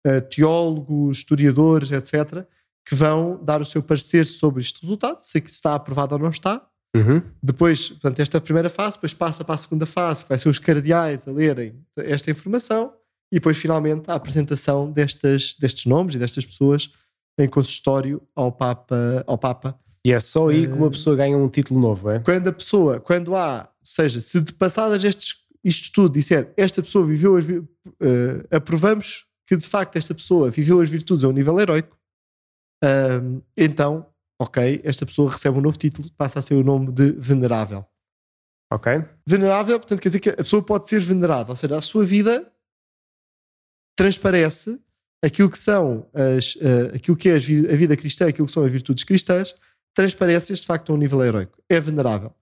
[0.05, 2.45] uh, teólogos, historiadores, etc.,
[2.87, 6.67] que vão dar o seu parecer sobre este resultado, se está aprovado ou não está.
[6.95, 7.21] Uhum.
[7.41, 10.59] Depois, portanto, esta primeira fase, depois passa para a segunda fase, que vai ser os
[10.59, 12.93] cardeais a lerem esta informação,
[13.31, 16.91] e depois, finalmente, a apresentação destas, destes nomes e destas pessoas
[17.37, 19.23] em consistório ao Papa.
[19.25, 19.79] Ao Papa.
[20.03, 22.19] E é só aí que uma eh, pessoa ganha um título novo, é?
[22.19, 27.05] Quando a pessoa, quando há, seja, se de passadas estes, isto tudo disser esta pessoa
[27.05, 27.61] viveu as uh,
[28.49, 31.95] aprovamos que de facto esta pessoa viveu as virtudes a um nível heróico,
[32.83, 34.07] uh, então,
[34.41, 37.85] ok, esta pessoa recebe um novo título, passa a ser o nome de venerável.
[38.73, 39.03] Ok.
[39.27, 42.51] Venerável, portanto, quer dizer que a pessoa pode ser venerada, ou seja, a sua vida
[43.95, 44.79] transparece
[45.21, 48.71] aquilo que são as, uh, aquilo que é a vida cristã, aquilo que são as
[48.71, 49.53] virtudes cristãs,
[49.93, 51.57] transparece de facto a um nível heróico.
[51.69, 52.33] É venerável.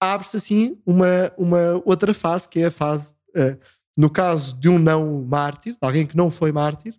[0.00, 3.58] Abre-se assim uma, uma outra fase, que é a fase, uh,
[3.96, 6.94] no caso de um não mártir, de alguém que não foi mártir,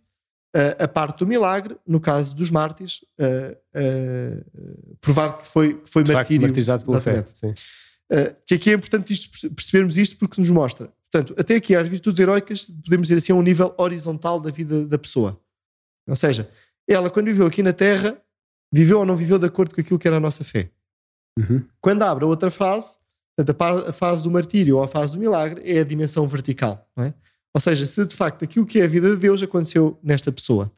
[0.56, 3.04] uh, a parte do milagre, no caso dos mártires,
[5.00, 6.44] provar que foi, que foi martírio.
[6.44, 7.24] martirizado pela fé.
[8.46, 12.20] que aqui é importante isto, percebermos isto porque nos mostra Portanto, até aqui as virtudes
[12.20, 15.40] heroicas, podemos dizer assim, a um nível horizontal da vida da pessoa.
[16.08, 16.50] Ou seja,
[16.88, 18.20] ela, quando viveu aqui na Terra,
[18.72, 20.72] viveu ou não viveu de acordo com aquilo que era a nossa fé.
[21.38, 21.66] Uhum.
[21.82, 22.98] Quando abre a outra fase,
[23.36, 26.90] portanto, a fase do martírio ou a fase do milagre, é a dimensão vertical.
[26.98, 27.14] É?
[27.54, 30.72] Ou seja, se de facto aquilo que é a vida de Deus aconteceu nesta pessoa.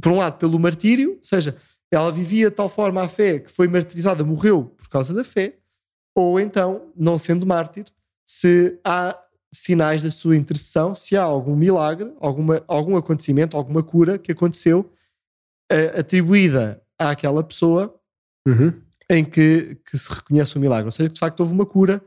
[0.00, 1.56] Por um lado, pelo martírio, ou seja,
[1.90, 5.58] ela vivia de tal forma a fé que foi martirizada, morreu por causa da fé,
[6.16, 7.86] ou então, não sendo mártir,
[8.26, 9.18] se há
[9.54, 14.92] sinais da sua intercessão, se há algum milagre, alguma, algum acontecimento, alguma cura que aconteceu
[15.72, 17.94] uh, atribuída àquela pessoa
[18.46, 18.72] uhum.
[19.08, 20.86] em que, que se reconhece o milagre.
[20.86, 22.02] Ou seja, que de facto houve uma cura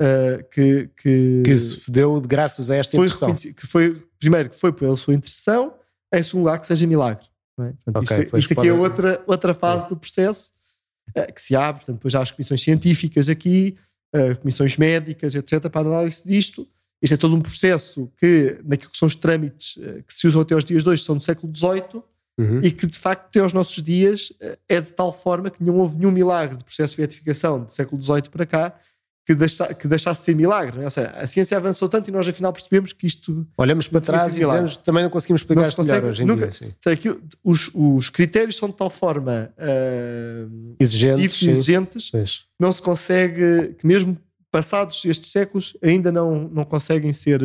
[0.00, 3.54] uh, que, que, que se deu graças a esta foi intercessão.
[3.54, 5.74] Que foi, primeiro, que foi pela sua intercessão,
[6.12, 7.24] em segundo lugar, que seja milagre.
[7.60, 7.72] É?
[7.84, 9.88] Portanto, okay, isto, isto aqui é outra, outra fase é.
[9.88, 10.52] do processo
[11.16, 11.80] uh, que se abre.
[11.80, 13.76] Portanto, depois há as comissões científicas aqui,
[14.40, 16.68] comissões médicas, etc., para análise disto.
[17.02, 19.74] Isto é todo um processo que, naquilo que são os trâmites
[20.06, 22.02] que se usam até aos dias de hoje, são do século XVIII,
[22.38, 22.60] Uhum.
[22.62, 24.32] e que de facto até aos nossos dias
[24.66, 28.00] é de tal forma que não houve nenhum milagre de processo de beatificação do século
[28.00, 28.74] XVIII para cá
[29.26, 30.80] que, deixa, que deixasse de ser milagre.
[30.80, 30.84] É?
[30.84, 33.46] Ou seja, a ciência avançou tanto e nós afinal percebemos que isto.
[33.56, 36.52] Olhamos para trás e dizemos, também não conseguimos explicar isto melhor hoje em nunca, dia.
[36.52, 36.90] Sim.
[36.90, 42.12] Aquilo, os, os, critérios são de tal forma uh, exigentes, exigentes
[42.58, 44.16] não se consegue, que mesmo
[44.50, 47.40] passados estes séculos, ainda não, não conseguem ser.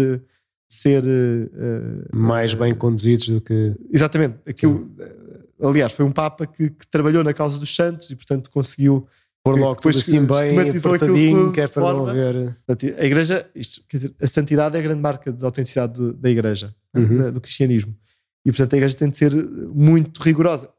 [0.67, 3.73] ser uh, mais uh, bem conduzidos do que.
[3.91, 4.37] Exatamente.
[4.45, 4.89] Aquilo,
[5.61, 9.07] aliás, foi um Papa que, que trabalhou na causa dos santos e, portanto, conseguiu
[9.45, 12.07] pôr logo tudo assim bem apertadinho, que é para forma.
[12.07, 12.57] não ver.
[12.97, 16.31] A igreja, isto, quer dizer, a santidade é a grande marca de autenticidade do, da
[16.31, 17.31] igreja, né, uhum.
[17.31, 17.95] do cristianismo.
[18.43, 20.69] E portanto a igreja tem de ser muito rigorosa.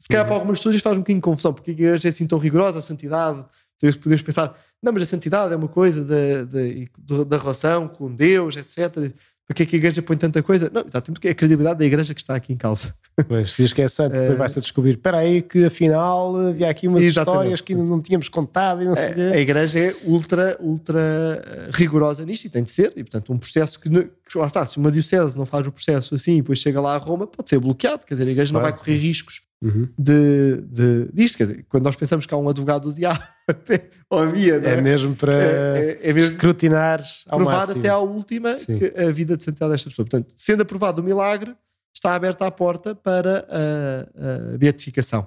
[0.00, 0.28] Se calhar uhum.
[0.28, 2.38] para algumas pessoas isto faz um bocadinho de confusão, porque a igreja é assim tão
[2.38, 3.44] rigorosa, a santidade,
[3.80, 8.56] podemos pensar, não, mas a santidade é uma coisa da, da, da relação com Deus,
[8.56, 9.12] etc.
[9.48, 10.70] Porque é que a igreja põe tanta coisa?
[10.72, 12.94] Não, exatamente porque é a credibilidade da igreja que está aqui em causa.
[13.26, 16.68] Pois, se diz que é santo, depois vai-se a descobrir, espera aí que afinal havia
[16.68, 17.34] aqui umas exatamente.
[17.34, 21.70] histórias que não tínhamos contado e não sei a, a igreja é ultra, ultra eh,
[21.72, 23.88] rigorosa nisto e tem de ser, e portanto um processo que
[24.36, 26.98] lá está, se uma diocese não faz o processo assim e depois chega lá a
[26.98, 29.88] Roma, pode ser bloqueado, quer dizer, a igreja não vai correr riscos uhum.
[29.98, 33.90] de, de, disto, quer dizer, quando nós pensamos que há um advogado do diabo, até
[34.10, 34.74] havia, é?
[34.74, 34.80] é?
[34.80, 37.78] mesmo para é, é, é mesmo escrutinar ao provar máximo.
[37.78, 40.06] até à última a vida de santidade desta pessoa.
[40.06, 41.54] Portanto, sendo aprovado o milagre,
[41.94, 45.26] está aberta a porta para a, a beatificação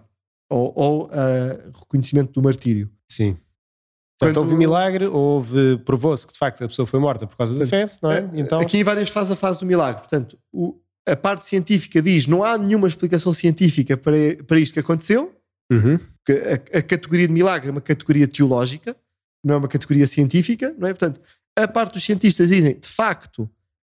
[0.49, 2.89] ou, ou a reconhecimento do martírio.
[3.09, 3.37] Sim.
[4.25, 7.65] Portanto, houve milagre, houve, provou-se que de facto a pessoa foi morta por causa da
[7.65, 8.29] fé, não é?
[8.33, 8.59] Então...
[8.59, 10.01] Aqui em várias fases a fase do milagre.
[10.01, 14.79] Portanto, o, a parte científica diz não há nenhuma explicação científica para, para isto que
[14.79, 15.33] aconteceu,
[15.71, 15.99] uhum.
[16.29, 18.95] a, a, categoria de milagre é uma categoria teológica,
[19.43, 20.93] não é uma categoria científica, não é?
[20.93, 21.19] Portanto,
[21.55, 23.49] a parte dos cientistas dizem, de facto,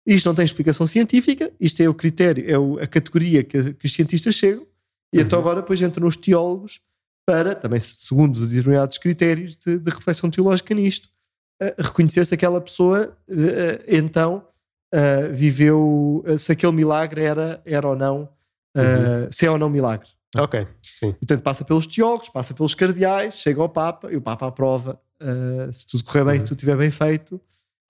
[0.06, 3.86] isto não tem explicação científica, isto é o critério, é o, a categoria que, que,
[3.86, 4.66] os cientistas chegam,
[5.12, 5.26] e então uhum.
[5.26, 6.80] então agora depois entram os teólogos
[7.28, 11.10] para, também segundo os determinados critérios de, de reflexão teológica nisto,
[11.62, 14.42] uh, reconhecer se aquela pessoa uh, então
[14.94, 18.30] uh, viveu, se aquele milagre era, era ou não,
[18.74, 19.30] uhum.
[19.30, 20.08] se é ou não milagre.
[20.38, 20.66] Ok,
[20.98, 21.12] sim.
[21.12, 24.98] Portanto, passa pelos teólogos, passa pelos cardeais, chega ao Papa e o Papa aprova.
[25.70, 26.40] se tudo correr bem, uhum.
[26.40, 27.38] se tudo estiver bem feito,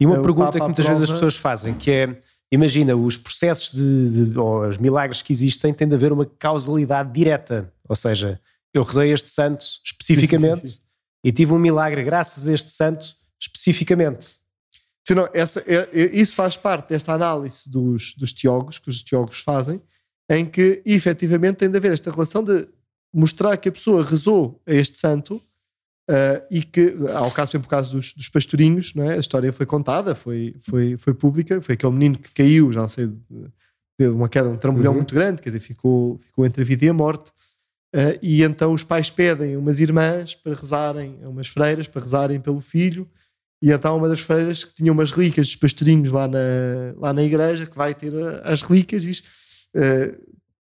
[0.00, 2.18] e uma pergunta que muitas vezes as pessoas fazem, que é,
[2.50, 7.12] imagina, os processos de, de, ou os milagres que existem têm de haver uma causalidade
[7.12, 8.40] direta, ou seja,
[8.74, 10.86] eu rezei este santo especificamente sim, sim, sim,
[11.24, 13.06] e tive um milagre graças a este santo
[13.40, 14.36] especificamente.
[15.06, 19.40] Senão, essa, é, é, isso faz parte desta análise dos, dos teólogos, que os teólogos
[19.40, 19.80] fazem,
[20.30, 22.68] em que efetivamente tem de haver esta relação de
[23.12, 25.42] mostrar que a pessoa rezou a este santo
[26.10, 29.16] Uh, e que, ao caso, por caso dos, dos pastorinhos, não é?
[29.16, 32.88] a história foi contada, foi, foi, foi pública, foi aquele menino que caiu, já não
[32.88, 33.12] sei,
[33.98, 34.98] deu uma queda, um trambolhão uhum.
[35.00, 37.30] muito grande, quer dizer, ficou, ficou entre a vida e a morte.
[37.94, 42.60] Uh, e então os pais pedem umas irmãs para rezarem, umas freiras para rezarem pelo
[42.60, 43.08] filho,
[43.62, 46.38] e então uma das freiras que tinha umas relíquias dos pastorinhos lá na,
[46.96, 48.12] lá na igreja, que vai ter
[48.44, 49.20] as relíquias, diz:
[49.74, 50.16] uh,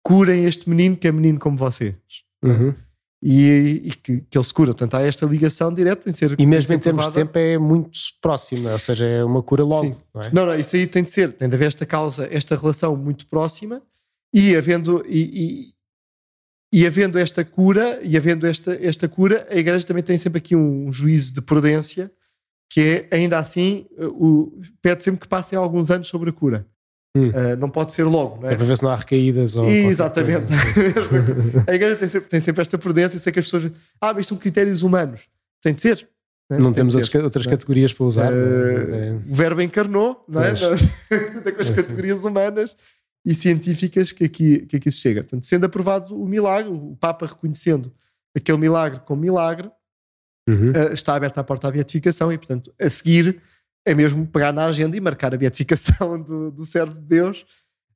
[0.02, 1.96] curem este menino que é menino como vocês.
[2.44, 2.74] Uhum
[3.22, 4.68] e, e que, que, ele se cura.
[4.68, 6.38] Portanto, há esta ligação direta em ser.
[6.38, 9.86] E mesmo em termos de tempo é muito próxima, ou seja, é uma cura logo.
[9.86, 9.96] Sim.
[10.14, 10.30] Não, é?
[10.32, 13.26] não, não, isso aí tem de ser, tem de haver esta causa, esta relação muito
[13.26, 13.82] próxima
[14.32, 15.04] e havendo.
[15.08, 15.20] E,
[15.72, 15.75] e,
[16.72, 20.56] e havendo esta cura, e havendo esta, esta cura, a Igreja também tem sempre aqui
[20.56, 22.10] um, juízo de prudência,
[22.68, 26.66] que é, ainda assim, o, pede sempre que passem alguns anos sobre a cura.
[27.16, 27.28] Hum.
[27.28, 28.52] Uh, não pode ser logo, não é?
[28.52, 28.56] é?
[28.56, 29.56] para ver se não há recaídas.
[29.56, 30.52] Ou Exatamente.
[31.66, 33.72] a igreja tem sempre, tem sempre esta prudência, sei que as pessoas.
[34.00, 35.22] Ah, mas são critérios humanos.
[35.62, 36.06] Tem de ser.
[36.50, 36.60] Não, é?
[36.60, 38.32] não temos outras, outras categorias para usar.
[38.32, 39.18] Uh, é...
[39.28, 40.52] O verbo encarnou, não é?
[41.42, 42.76] tem com as é categorias humanas
[43.26, 45.24] e científicas que aqui, que aqui se chega.
[45.24, 47.92] Portanto, sendo aprovado o milagre, o Papa reconhecendo
[48.34, 49.68] aquele milagre como milagre,
[50.48, 50.70] uhum.
[50.70, 53.42] uh, está aberta a porta à beatificação e, portanto, a seguir
[53.84, 57.44] é mesmo pegar na agenda e marcar a beatificação do, do servo de Deus,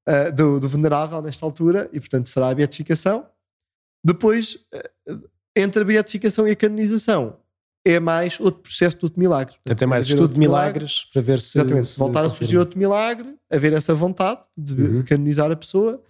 [0.09, 3.29] uh, do, do, venerável nesta altura, e portanto será a beatificação.
[4.05, 4.67] Depois,
[5.09, 7.40] uh, entre a beatificação e a canonização,
[7.85, 9.55] é mais outro processo de outro milagre.
[9.55, 11.59] Portanto, Até mais estudo de milagres milagre, para ver se.
[11.59, 14.95] Exatamente, se voltar a surgir outro milagre, haver essa vontade de, uhum.
[14.97, 16.03] de canonizar a pessoa,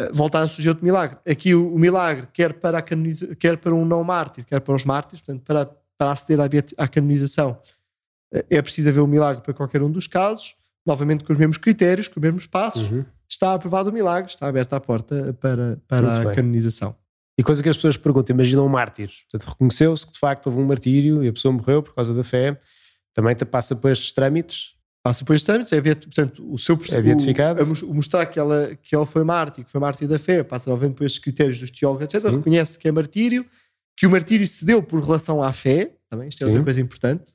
[0.00, 1.18] uh, voltar a surgir outro milagre.
[1.28, 4.84] Aqui o, o milagre, quer para, canoniza, quer para um não mártir, quer para os
[4.84, 7.58] mártires, portanto, para, para aceder à, à canonização
[8.30, 10.54] é preciso haver um milagre para qualquer um dos casos,
[10.86, 12.90] novamente com os mesmos critérios, com os mesmos passos.
[12.90, 13.04] Uhum.
[13.28, 16.34] Está aprovado o milagre, está aberta a porta para, para a bem.
[16.34, 16.94] canonização.
[17.38, 19.10] E coisa que as pessoas perguntam, imagina um mártir.
[19.30, 22.24] Portanto, reconheceu-se que de facto houve um martírio e a pessoa morreu por causa da
[22.24, 22.60] fé.
[23.14, 24.74] Também passa por estes trâmites?
[25.04, 27.62] Passa por estes trâmites, é, portanto, o seu é beatificado.
[27.86, 30.96] O, mostrar que ela, que ela foi mártir, que foi mártir da fé, passa novamente
[30.96, 32.28] por estes critérios dos teólogos, etc.
[32.28, 33.46] Reconhece que é martírio,
[33.96, 36.50] que o martírio se deu por relação à fé, também, isto é Sim.
[36.50, 37.30] outra coisa importante.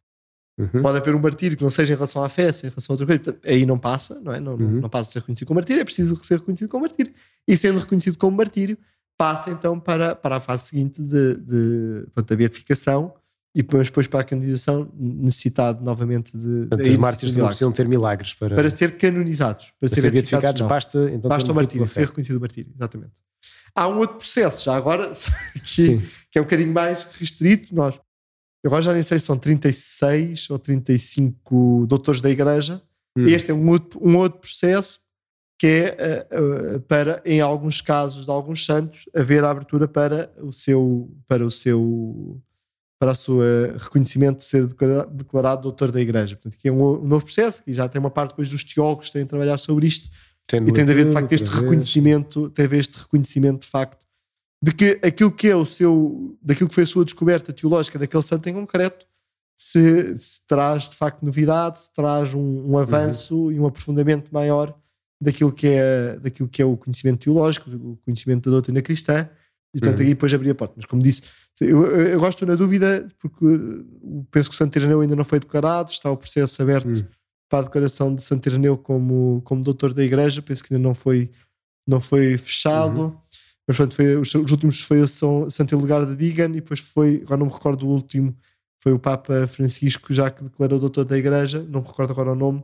[0.57, 0.81] Uhum.
[0.81, 2.99] Pode haver um martírio que não seja em relação à fé, seja em relação a
[2.99, 3.23] outra coisa.
[3.23, 4.39] Portanto, aí não passa, não é?
[4.39, 4.81] Não, uhum.
[4.81, 7.13] não passa a ser reconhecido como martírio, é preciso ser reconhecido como martírio.
[7.47, 8.77] E sendo reconhecido como martírio,
[9.17, 13.13] passa então para, para a fase seguinte de, de, de da beatificação
[13.55, 16.67] e depois, depois para a canonização necessitado novamente de...
[16.67, 18.55] Portanto, os mártires não precisam ter milagres para...
[18.55, 19.65] Para ser canonizados.
[19.65, 23.13] Para, para ser, ser beatificados, basta então Basta o martírio, ser reconhecido o martírio, exatamente.
[23.75, 25.11] Há um outro processo, já agora,
[25.63, 25.99] que,
[26.31, 27.75] que é um bocadinho mais restrito.
[27.75, 27.99] Nós,
[28.65, 32.81] agora já nem sei se são 36 ou 35 doutores da igreja.
[33.15, 33.27] Hum.
[33.27, 35.02] Este é um outro, um outro processo
[35.63, 40.29] que é uh, uh, para, em alguns casos de alguns santos, haver a abertura para
[40.41, 42.41] o seu, para o seu,
[42.99, 43.37] para o seu
[43.77, 46.35] reconhecimento de ser declarado, doutor da igreja.
[46.35, 49.13] Portanto, aqui é um, novo processo e já tem uma parte depois dos teólogos que
[49.13, 50.09] têm a trabalhar sobre isto
[50.45, 54.05] tem e tem de haver de facto este reconhecimento, tem de este reconhecimento de facto
[54.61, 58.23] de que aquilo que é o seu, daquilo que foi a sua descoberta teológica daquele
[58.23, 59.05] santo em concreto,
[59.55, 62.79] se, se traz de facto novidade, se traz um, um uhum.
[62.79, 63.51] avanço uhum.
[63.53, 64.77] e um aprofundamento maior
[65.23, 69.29] daquilo que é, daquilo que é o conhecimento teológico, o conhecimento da doutrina cristã,
[69.73, 70.05] e portanto uhum.
[70.05, 70.73] aí depois abrir a porta.
[70.77, 71.23] Mas como disse,
[71.61, 73.45] eu, eu gosto na dúvida, porque
[74.31, 77.05] penso que o Santo Ireneu ainda não foi declarado, está o processo aberto uhum.
[77.49, 80.93] para a declaração de Santo Ireneu como, como doutor da igreja, penso que ainda não
[80.93, 81.31] foi,
[81.87, 83.01] não foi fechado.
[83.01, 83.17] Uhum.
[83.67, 86.81] Mas pronto, foi, os, os, últimos foi o São, Santo Ilegar de Bigan e depois
[86.81, 88.35] foi, agora não me recordo o último,
[88.81, 92.35] foi o Papa Francisco, já que declarou doutor da igreja, não me recordo agora o
[92.35, 92.61] nome,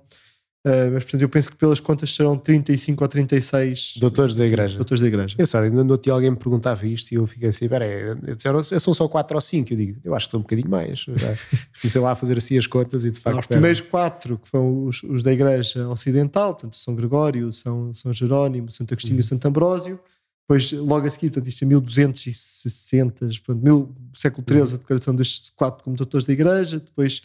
[0.66, 4.76] Uh, mas portanto eu penso que pelas contas serão 35 ou 36 doutores da igreja.
[4.76, 5.36] Doutores da igreja.
[5.38, 8.94] Eu sabe, ainda no alguém me perguntava isto e eu fiquei assim, peraí, disseram, são
[8.94, 9.72] só 4 ou 5.
[9.72, 11.06] Eu digo, eu acho que são um bocadinho mais.
[11.82, 13.40] comecei lá a fazer assim as contas e de facto.
[13.40, 18.12] os primeiros 4 que foram os, os, da igreja ocidental, portanto São Gregório, São, São
[18.12, 19.22] Jerónimo, Santo Agostinho uhum.
[19.22, 19.98] e Santo Ambrósio.
[20.42, 24.68] Depois, logo a seguir, portanto, isto é 1260, portanto, mil, século XIII, uhum.
[24.74, 26.80] a declaração destes quatro como doutores da igreja.
[26.80, 27.22] Depois,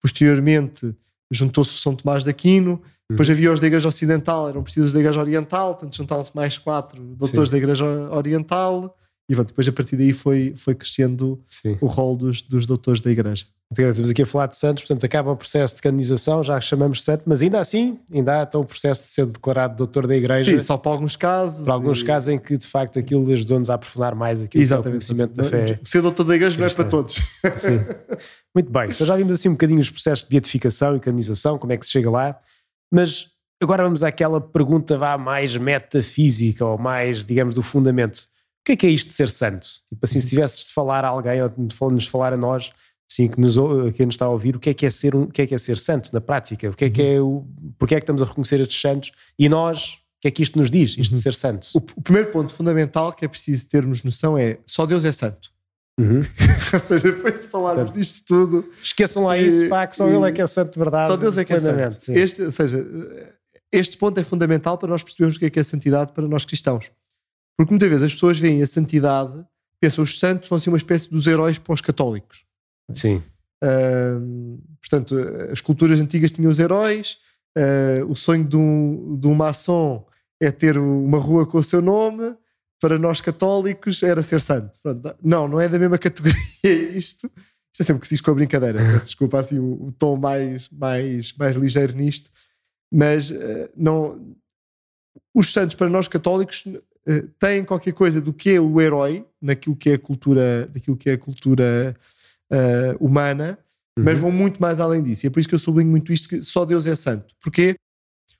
[0.00, 0.94] posteriormente
[1.30, 3.34] juntou-se o São Tomás de Aquino, depois uhum.
[3.34, 7.48] havia os da Igreja Ocidental, eram precisos da Igreja Oriental, portanto juntaram-se mais quatro doutores
[7.48, 7.52] Sim.
[7.52, 8.96] da Igreja Oriental,
[9.30, 11.78] e depois a partir daí foi, foi crescendo Sim.
[11.80, 13.46] o rol dos, dos doutores da Igreja.
[13.70, 17.04] Estamos aqui a falar de santos, portanto acaba o processo de canonização, já chamamos de
[17.04, 20.50] santo, mas ainda assim, ainda há então o processo de ser declarado doutor da Igreja.
[20.50, 21.64] Sim, só para alguns casos.
[21.64, 22.04] Para alguns e...
[22.04, 25.34] casos em que de facto aquilo ajudou-nos a aprofundar mais aquilo que é o conhecimento
[25.34, 25.78] da fé.
[25.84, 27.14] Ser doutor da Igreja não é para todos.
[27.56, 27.78] Sim.
[28.52, 31.72] Muito bem, então já vimos assim um bocadinho os processos de beatificação e canonização, como
[31.72, 32.36] é que se chega lá,
[32.92, 33.28] mas
[33.62, 38.28] agora vamos àquela pergunta vá mais metafísica ou mais, digamos, do fundamento.
[38.60, 39.66] O que é que é isto de ser santo?
[39.88, 42.72] Tipo assim, se tivesses de falar a alguém ou de nos falar a nós
[43.10, 43.56] sim, que nos,
[43.96, 45.46] quem nos está a ouvir, o que é que é ser um, o que é
[45.46, 46.70] que é ser santo na prática?
[46.70, 47.44] O que é que é o,
[47.76, 49.10] porque é que estamos a reconhecer estes santos?
[49.36, 51.16] E nós, o que é que isto nos diz, isto uhum.
[51.16, 51.74] de ser santos?
[51.74, 55.50] O, o, primeiro ponto fundamental que é preciso termos noção é só Deus é santo.
[55.98, 56.20] Uhum.
[56.72, 58.70] Ou seja, depois de falarmos Portanto, disto tudo.
[58.80, 61.10] Esqueçam lá e, isso, pá, que só e, Ele é que é santo de verdade.
[61.10, 62.12] Só Deus é que é santo.
[62.12, 62.86] Este, ou seja,
[63.72, 66.44] este ponto é fundamental para nós percebermos o que é que é santidade para nós
[66.44, 66.90] cristãos.
[67.60, 69.44] Porque muitas vezes as pessoas veem a santidade,
[69.78, 72.46] pensam os santos vão ser uma espécie dos heróis para os católicos.
[72.90, 73.22] Sim.
[73.62, 75.14] Uh, portanto,
[75.52, 77.18] as culturas antigas tinham os heróis,
[77.58, 80.06] uh, o sonho de um, de um maçom
[80.40, 82.34] é ter uma rua com o seu nome,
[82.80, 84.78] para nós católicos era ser santo.
[84.82, 86.40] Pronto, não, não é da mesma categoria
[86.96, 87.30] isto.
[87.74, 88.78] Isto é sempre que se diz com a brincadeira.
[88.78, 92.30] Peço desculpa assim o, o, tom mais, mais, mais ligeiro nisto.
[92.90, 94.34] Mas uh, não,
[95.34, 96.64] os santos para nós católicos
[97.38, 101.10] têm qualquer coisa do que é o herói naquilo que é a cultura, daquilo que
[101.10, 101.96] é a cultura
[102.50, 103.58] uh, humana,
[103.96, 104.04] uhum.
[104.04, 105.24] mas vão muito mais além disso.
[105.24, 107.34] E é por isso que eu sublinho muito isto: que só Deus é santo.
[107.40, 107.74] Porquê?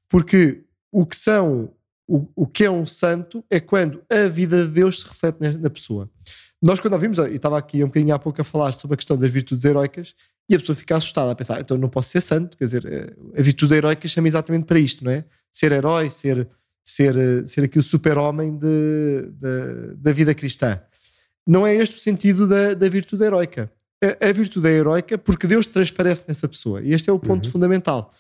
[0.08, 0.62] Porque
[0.92, 1.72] o que são,
[2.06, 5.52] o, o que é um santo é quando a vida de Deus se reflete na,
[5.52, 6.10] na pessoa.
[6.62, 9.16] Nós, quando ouvimos, e estava aqui um bocadinho há pouco a falar sobre a questão
[9.16, 10.14] das virtudes heroicas,
[10.48, 13.14] e a pessoa fica assustada a pensar, então não posso ser santo, quer dizer, eh,
[13.38, 15.24] a virtude heroica chama exatamente para isto, não é?
[15.50, 16.48] Ser herói, ser,
[16.90, 18.58] ser, eh, ser aqui o super-homem
[19.96, 20.80] da vida cristã.
[21.46, 23.70] Não é este o sentido da, da virtude heroica
[24.02, 26.80] a, a virtude é heroica porque Deus transparece nessa pessoa.
[26.80, 27.52] E este é o ponto uhum.
[27.52, 28.14] fundamental.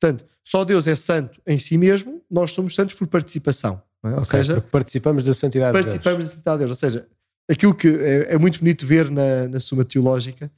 [0.00, 3.82] Portanto, só Deus é santo em si mesmo, nós somos santos por participação.
[4.04, 4.08] É?
[4.08, 6.30] Ou okay, seja, participamos da santidade participamos de Deus.
[6.30, 6.70] da santidade de Deus.
[6.70, 7.06] Ou seja,
[7.48, 10.50] aquilo que é, é muito bonito ver na, na Suma Teológica,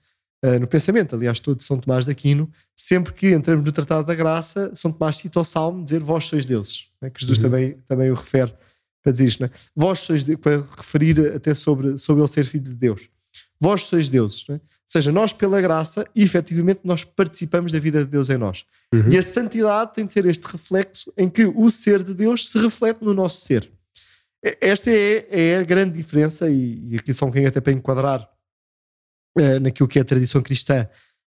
[0.45, 1.14] uh, no pensamento.
[1.14, 5.16] Aliás, todo São Tomás de Aquino, sempre que entramos no Tratado da Graça, São Tomás
[5.16, 7.11] cita o Salmo dizer vós sois deuses, né?
[7.11, 7.45] que Jesus uhum.
[7.45, 8.53] também, também o refere
[9.03, 9.51] para dizer isto, né?
[9.74, 13.09] vós sois de, para referir até sobre, sobre ele ser filho de Deus.
[13.61, 14.45] Vós sois deuses.
[14.49, 14.57] Né?
[14.57, 18.64] Ou seja, nós, pela graça, efetivamente, nós participamos da vida de Deus em nós.
[18.93, 19.09] Uhum.
[19.11, 22.59] E a santidade tem de ser este reflexo em que o ser de Deus se
[22.59, 23.70] reflete no nosso ser.
[24.43, 28.28] Esta é, é a grande diferença, e, e aqui um bocadinho até para enquadrar
[29.41, 30.89] uh, naquilo que é a tradição cristã,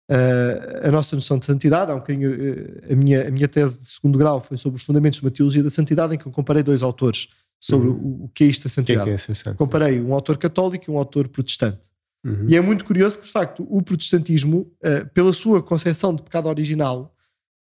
[0.09, 1.91] uh, a nossa noção de santidade.
[1.91, 4.83] Há um bocadinho, uh, a, minha, a minha tese de segundo grau foi sobre os
[4.83, 7.29] fundamentos de uma teologia da santidade, em que eu comparei dois autores
[7.59, 8.19] sobre uhum.
[8.21, 9.05] o, o, que é isto da santidade.
[9.05, 11.89] Que é que é comparei um autor católico e um autor protestante.
[12.25, 12.45] Uhum.
[12.47, 14.69] E é muito curioso que, de facto, o protestantismo,
[15.13, 17.15] pela sua concepção de pecado original,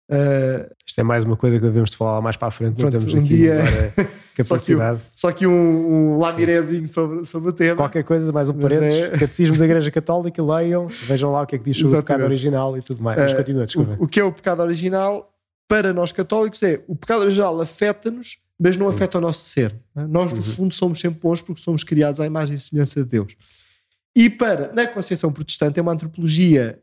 [0.09, 2.75] Uh, Isto é mais uma coisa que devemos de falar mais para a frente.
[2.75, 3.57] Pronto, um dia
[4.35, 4.99] capacidade.
[5.15, 5.51] só que, um,
[6.13, 7.75] um lamirezinho sobre, sobre o tema.
[7.75, 9.01] Qualquer coisa, mais um parênteses.
[9.01, 9.09] É...
[9.17, 12.23] Catecismo da Igreja Católica, leiam, vejam lá o que é que diz sobre o pecado
[12.23, 13.19] original e tudo mais.
[13.19, 13.97] Mas uh, continua, desculpa.
[13.99, 15.33] O, o, que é o pecado original
[15.67, 18.95] para nós católicos é o pecado original afeta-nos, mas não Sim.
[18.95, 19.73] afeta o nosso ser.
[19.95, 20.05] É?
[20.05, 20.53] Nós, no uhum.
[20.53, 23.35] fundo, somos sempre bons porque somos criados à imagem e semelhança de Deus.
[24.15, 26.79] E para, na concepção protestante, é uma antropologia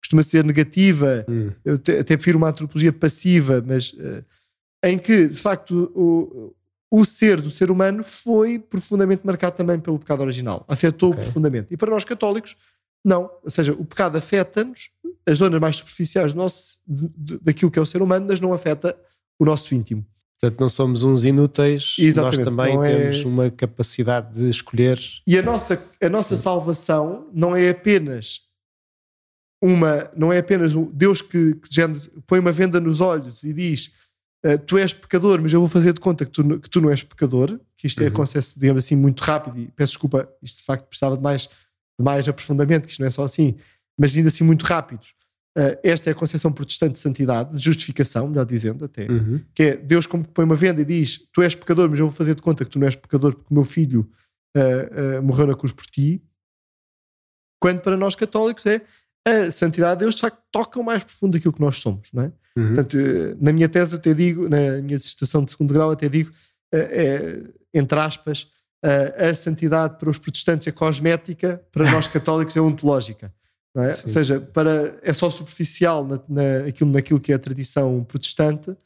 [0.00, 1.50] costuma ser negativa, hum.
[1.64, 4.24] eu até, até prefiro uma antropologia passiva, mas uh,
[4.84, 6.54] em que, de facto, o,
[6.90, 11.24] o ser do ser humano foi profundamente marcado também pelo pecado original, afetou-o okay.
[11.24, 11.74] profundamente.
[11.74, 12.56] E para nós católicos,
[13.04, 13.30] não.
[13.42, 14.90] Ou seja, o pecado afeta-nos,
[15.26, 18.40] as zonas mais superficiais do nosso, de, de, daquilo que é o ser humano, mas
[18.40, 18.96] não afeta
[19.38, 20.04] o nosso íntimo.
[20.40, 23.26] Portanto, não somos uns inúteis, Exatamente, nós também é- temos é...
[23.26, 24.98] uma capacidade de escolher.
[25.26, 28.47] E a nossa, a nossa salvação não é apenas
[29.62, 31.70] uma, não é apenas um Deus que, que
[32.26, 33.92] põe uma venda nos olhos e diz
[34.46, 36.90] uh, tu és pecador, mas eu vou fazer de conta que tu, que tu não
[36.90, 38.08] és pecador, que isto é uhum.
[38.10, 42.04] acontece, digamos assim, muito rápido, e peço desculpa, isto de facto precisava de mais, de
[42.04, 43.56] mais aprofundamento, que isto não é só assim,
[43.98, 45.14] mas ainda assim muito rápidos.
[45.56, 49.40] Uh, esta é a concepção protestante de santidade, de justificação, melhor dizendo até, uhum.
[49.52, 52.06] que é Deus como que põe uma venda e diz tu és pecador, mas eu
[52.06, 54.08] vou fazer de conta que tu não és pecador porque o meu filho
[54.56, 56.22] uh, morreu na cruz por ti.
[57.60, 58.82] Quando para nós católicos é
[59.30, 62.24] a santidade de Deus de facto toca o mais profundo daquilo que nós somos, não
[62.24, 62.32] é?
[62.56, 62.66] Uhum.
[62.68, 62.96] Portanto,
[63.40, 66.32] na minha tese até digo, na minha dissertação de segundo grau até digo,
[66.72, 67.40] é,
[67.72, 68.48] entre aspas,
[69.16, 73.32] a santidade para os protestantes é cosmética, para nós católicos é ontológica.
[73.76, 73.88] É?
[73.88, 78.76] Ou seja, para, é só superficial na, na, aquilo, naquilo que é a tradição protestante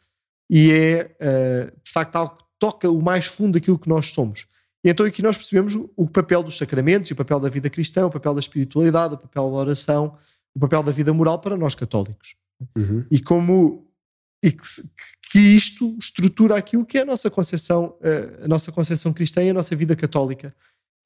[0.50, 4.46] e é, uh, de facto, algo que toca o mais fundo daquilo que nós somos.
[4.84, 8.10] E então aqui nós percebemos o papel dos sacramentos, o papel da vida cristã, o
[8.10, 10.16] papel da espiritualidade, o papel da oração,
[10.54, 12.34] o papel da vida moral para nós católicos.
[12.76, 13.04] Uhum.
[13.10, 13.86] E como
[14.42, 14.62] e que,
[15.30, 19.50] que, isto estrutura aquilo que é a nossa concepção, eh, a nossa concepção cristã e
[19.50, 20.52] a nossa vida católica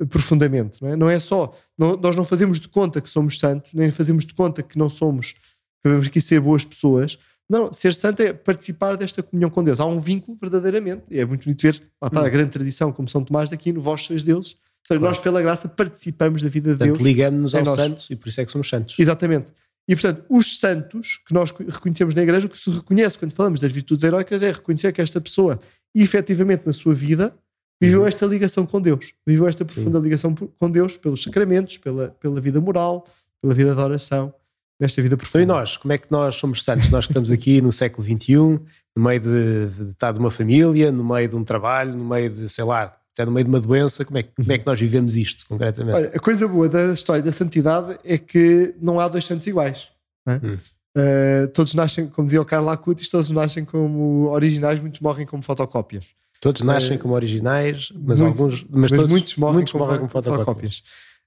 [0.01, 0.81] eh, profundamente.
[0.83, 3.91] Não é, não é só, não, nós não fazemos de conta que somos santos, nem
[3.91, 5.41] fazemos de conta que não somos, que
[5.85, 7.19] devemos aqui ser boas pessoas.
[7.49, 9.79] Não, ser santo é participar desta comunhão com Deus.
[9.79, 12.31] Há um vínculo verdadeiramente, e é muito bonito ver, lá está a hum.
[12.31, 14.57] grande tradição, como São Tomás daqui, no vós sois Deus,
[14.89, 15.03] Claro.
[15.03, 17.07] Nós, pela graça, participamos da vida de portanto, Deus.
[17.07, 17.77] Ligamos-nos aos nós.
[17.77, 18.97] santos e por isso é que somos santos.
[18.99, 19.53] Exatamente.
[19.89, 23.61] E, portanto, os santos que nós reconhecemos na igreja, o que se reconhece quando falamos
[23.61, 25.61] das virtudes heroicas é reconhecer que esta pessoa,
[25.95, 27.35] efetivamente na sua vida,
[27.81, 28.07] viveu uhum.
[28.07, 29.13] esta ligação com Deus.
[29.27, 30.05] Viveu esta profunda Sim.
[30.05, 33.07] ligação com Deus pelos sacramentos, pela, pela vida moral,
[33.41, 34.33] pela vida de oração,
[34.81, 35.45] nesta vida profunda.
[35.45, 35.77] Então, e nós?
[35.77, 36.91] Como é que nós somos santos?
[36.91, 40.91] nós que estamos aqui no século XXI, no meio de, de estar de uma família,
[40.91, 43.61] no meio de um trabalho, no meio de, sei lá, até no meio de uma
[43.61, 45.97] doença, como é, como é que nós vivemos isto concretamente?
[45.97, 49.89] Olha, a coisa boa da história da santidade é que não há dois santos iguais.
[50.27, 50.35] É?
[50.35, 50.59] Hum.
[50.97, 55.43] Uh, todos nascem, como dizia o Carlos Acutis, todos nascem como originais, muitos morrem como
[55.43, 56.07] fotocópias.
[56.41, 59.85] Todos nascem uh, como originais, mas muitos, alguns, mas, mas todos, muitos morrem, muitos como,
[59.85, 60.47] morrem como fotocópias.
[60.47, 60.83] fotocópias.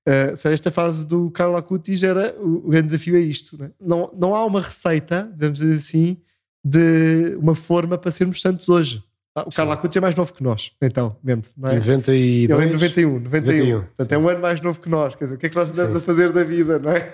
[0.10, 3.60] Uh, esta fase do Carlos Acutis era o, o, grande desafio é isto.
[3.60, 3.70] Né?
[3.80, 6.18] Não, não há uma receita, dizer assim,
[6.66, 9.04] de uma forma para sermos santos hoje.
[9.36, 11.76] Ah, o Carlos Acutis é mais novo que nós, então, mente, não é?
[11.76, 12.50] 92?
[12.50, 13.20] Ele é 91, 91.
[13.20, 15.14] 91 Portanto, é um ano mais novo que nós.
[15.14, 15.98] Quer dizer, o que é que nós andamos sim.
[16.00, 17.14] a fazer da vida, não é?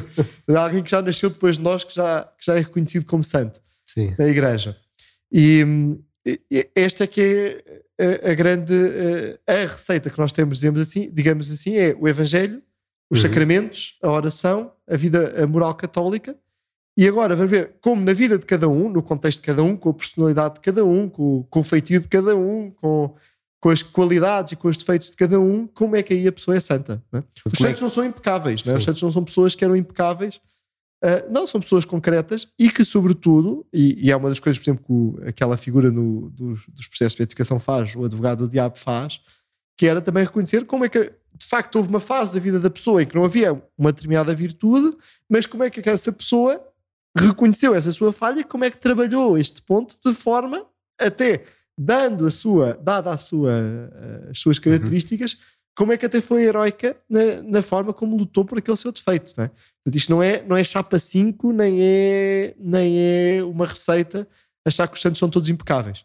[0.48, 3.22] é alguém que já nasceu depois de nós, que já, que já é reconhecido como
[3.22, 4.14] santo sim.
[4.18, 4.74] na igreja.
[5.30, 5.62] E,
[6.50, 7.80] e esta é que é
[8.30, 8.74] a, grande
[9.46, 12.62] a receita que nós temos, digamos assim, digamos assim, é o Evangelho,
[13.10, 13.28] os uhum.
[13.28, 16.36] sacramentos, a oração, a vida a moral católica
[16.96, 19.76] e agora vamos ver como na vida de cada um, no contexto de cada um,
[19.76, 23.14] com a personalidade de cada um, com, com o feitio de cada um, com,
[23.58, 26.32] com as qualidades e com os defeitos de cada um, como é que aí a
[26.32, 27.02] pessoa é santa.
[27.10, 27.24] Não é?
[27.46, 28.76] Os é santos não são impecáveis, não é?
[28.76, 30.40] os santos não são pessoas que eram impecáveis,
[31.02, 34.70] uh, não, são pessoas concretas e que, sobretudo, e, e é uma das coisas, por
[34.70, 38.50] exemplo, que o, aquela figura no, dos, dos processos de edificação faz, o advogado do
[38.50, 39.20] diabo faz,
[39.76, 42.70] que era também reconhecer como é que, de facto, houve uma fase da vida da
[42.70, 44.96] pessoa em que não havia uma determinada virtude,
[45.28, 46.62] mas como é que essa pessoa
[47.16, 50.64] reconheceu essa sua falha e como é que trabalhou este ponto de forma
[50.98, 51.44] até
[51.76, 53.50] dando a sua, dada a sua,
[54.30, 54.64] as suas uhum.
[54.64, 55.38] características, uhum.
[55.80, 59.32] Como é que até foi heroica na, na, forma como lutou por aquele seu defeito.
[59.34, 59.48] Não é?
[59.48, 64.28] Portanto, isto não é, não é chapa 5, nem é, nem é uma receita
[64.62, 66.04] achar que os santos são todos impecáveis.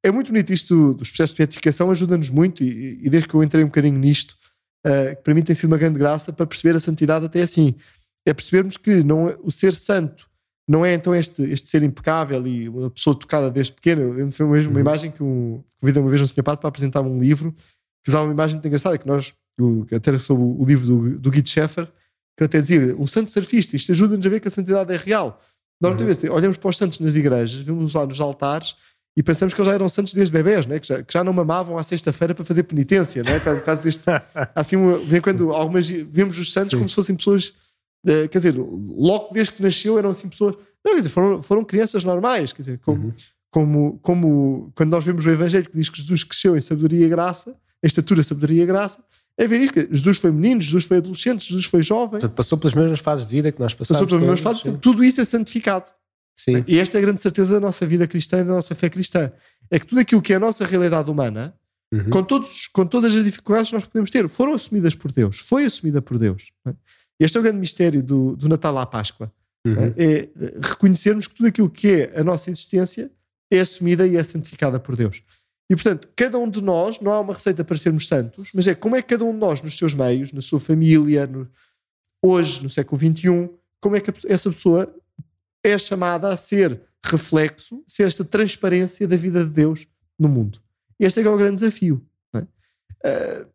[0.00, 3.42] É muito bonito isto dos processos de beatificação, ajuda-nos muito, e, e, desde que eu
[3.42, 4.36] entrei um bocadinho nisto,
[4.86, 7.74] uh, para mim tem sido uma grande graça para perceber a santidade até assim.
[8.24, 10.30] É percebermos que não, é, o ser santo
[10.68, 14.30] não é então este, este ser impecável e uma pessoa tocada desde pequeno.
[14.30, 14.80] Foi mesmo uma uhum.
[14.82, 17.52] imagem que um, convidei uma vez um senhor padre para apresentar um livro
[18.10, 21.48] usava uma imagem muito engraçada, que nós, o, até sobre o, livro do, do Guido
[21.48, 21.88] Schaeffer,
[22.36, 25.40] que até dizia, um santo surfista, isto ajuda-nos a ver que a santidade é real.
[25.80, 26.06] Nós uhum.
[26.06, 28.76] vezes olhamos para os santos nas igrejas, vemos lá nos altares
[29.16, 30.78] e pensamos que eles já eram santos desde bebés, né?
[30.78, 33.22] que, já, que já não mamavam à sexta-feira para fazer penitência.
[33.22, 33.40] Né?
[33.40, 34.04] Caso, caso deste,
[34.54, 34.76] assim,
[35.06, 36.76] vem quando algumas vemos os santos Sim.
[36.78, 37.54] como se fossem pessoas,
[38.06, 40.54] uh, quer dizer, logo desde que nasceu eram assim pessoas
[40.86, 43.12] não, quer dizer, foram, foram crianças normais, quer dizer, como, uhum.
[43.50, 47.08] como, como quando nós vemos o Evangelho que diz que Jesus cresceu em sabedoria e
[47.08, 49.02] graça, em estatura, sabedoria e graça,
[49.38, 49.80] é ver isto.
[49.94, 52.20] Jesus foi menino, Jesus foi adolescente, Jesus foi jovem.
[52.20, 54.00] Portanto, passou pelas mesmas fases de vida que nós passamos.
[54.00, 54.76] Passou pelas mesmas fases, sim.
[54.78, 55.90] tudo isso é santificado.
[56.34, 56.64] Sim.
[56.66, 59.30] E esta é a grande certeza da nossa vida cristã e da nossa fé cristã.
[59.70, 61.54] É que tudo aquilo que é a nossa realidade humana,
[61.92, 62.10] uhum.
[62.10, 65.38] com, todos, com todas as dificuldades que nós podemos ter, foram assumidas por Deus.
[65.38, 66.50] Foi assumida por Deus.
[66.66, 66.74] É?
[67.20, 69.32] Este é o grande mistério do, do Natal à Páscoa.
[69.66, 69.94] Uhum.
[69.96, 70.28] É
[70.62, 73.10] reconhecermos que tudo aquilo que é a nossa existência
[73.50, 75.22] é assumida e é santificada por Deus.
[75.68, 78.74] E portanto, cada um de nós, não há uma receita para sermos santos, mas é
[78.74, 81.48] como é que cada um de nós, nos seus meios, na sua família, no,
[82.22, 83.50] hoje, no século XXI,
[83.80, 84.94] como é que essa pessoa
[85.64, 89.86] é chamada a ser reflexo, ser esta transparência da vida de Deus
[90.18, 90.60] no mundo.
[90.98, 92.04] Este é, é o grande desafio.
[92.34, 92.38] É?
[92.38, 93.46] Uh,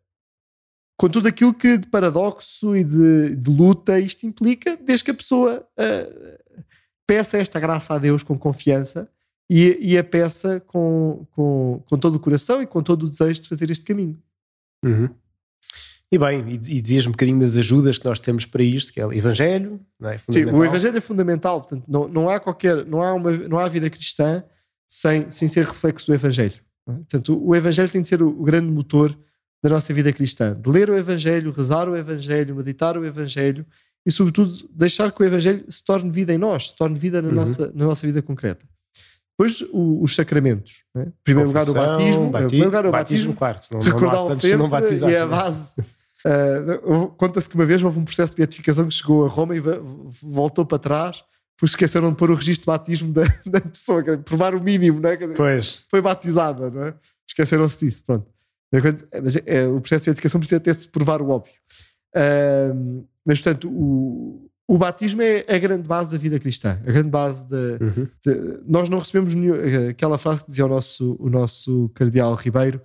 [0.96, 5.14] com tudo aquilo que de paradoxo e de, de luta isto implica, desde que a
[5.14, 6.62] pessoa uh,
[7.06, 9.10] peça esta graça a Deus com confiança
[9.54, 13.42] e, e a peça com, com, com todo o coração e com todo o desejo
[13.42, 14.18] de fazer este caminho.
[14.82, 15.10] Uhum.
[16.10, 18.98] E bem, e, e dizias um bocadinho das ajudas que nós temos para isto, que
[18.98, 20.18] é o Evangelho, não é?
[20.30, 23.68] Sim, o Evangelho é fundamental, portanto, não, não há qualquer, não há, uma, não há
[23.68, 24.42] vida cristã
[24.88, 26.58] sem, sem ser reflexo do Evangelho.
[26.88, 26.92] É?
[26.92, 29.14] Portanto, o Evangelho tem de ser o, o grande motor
[29.62, 30.58] da nossa vida cristã.
[30.58, 33.66] De ler o Evangelho, rezar o Evangelho, meditar o Evangelho
[34.06, 37.28] e, sobretudo, deixar que o Evangelho se torne vida em nós, se torne vida na,
[37.28, 37.34] uhum.
[37.34, 38.66] nossa, na nossa vida concreta.
[39.38, 40.84] Depois, o, os sacramentos.
[40.94, 41.06] Né?
[41.08, 42.30] Em primeiro lugar, o batismo.
[42.30, 45.26] Bati primeiro lugar, o batismo, batismo claro, senão recordar não, sempre, não e é a
[45.26, 45.74] base.
[46.24, 49.60] Uh, Conta-se que uma vez houve um processo de beatificação que chegou a Roma e
[50.22, 51.24] voltou para trás
[51.62, 55.10] porque esqueceram de pôr o registro de batismo da, da pessoa, provar o mínimo, não
[55.10, 55.16] é?
[55.16, 55.84] Pois.
[55.88, 56.94] Foi batizada, não é?
[57.28, 58.26] Esqueceram-se disso, pronto.
[59.22, 61.54] Mas é, o processo de educação precisa ter-se provar o óbvio.
[62.16, 67.10] Uh, mas, portanto, o, o batismo é a grande base da vida cristã, a grande
[67.10, 68.08] base de, uhum.
[68.24, 69.52] de nós não recebemos nenhum,
[69.90, 72.80] aquela frase que dizia o nosso, o nosso cardeal Ribeiro,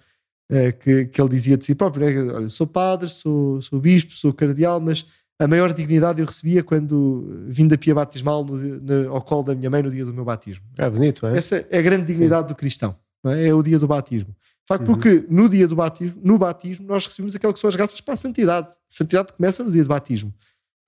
[0.51, 2.33] uh, que, que ele dizia de si próprio: né?
[2.33, 5.05] Olha, sou padre, sou, sou bispo, sou cardeal, mas
[5.39, 9.55] a maior dignidade eu recebia quando vim da pia batismal no, no, ao colo da
[9.55, 10.65] minha mãe no dia do meu batismo.
[10.77, 11.38] É bonito, é?
[11.38, 12.53] Essa é a grande dignidade Sim.
[12.53, 13.47] do cristão, é?
[13.47, 13.53] é?
[13.53, 14.35] o dia do batismo
[14.67, 14.93] facto, uhum.
[14.93, 18.15] porque no dia do batismo, no batismo, nós recebemos aquelas que são as graças para
[18.15, 18.67] a santidade.
[18.67, 20.33] A santidade começa no dia do batismo.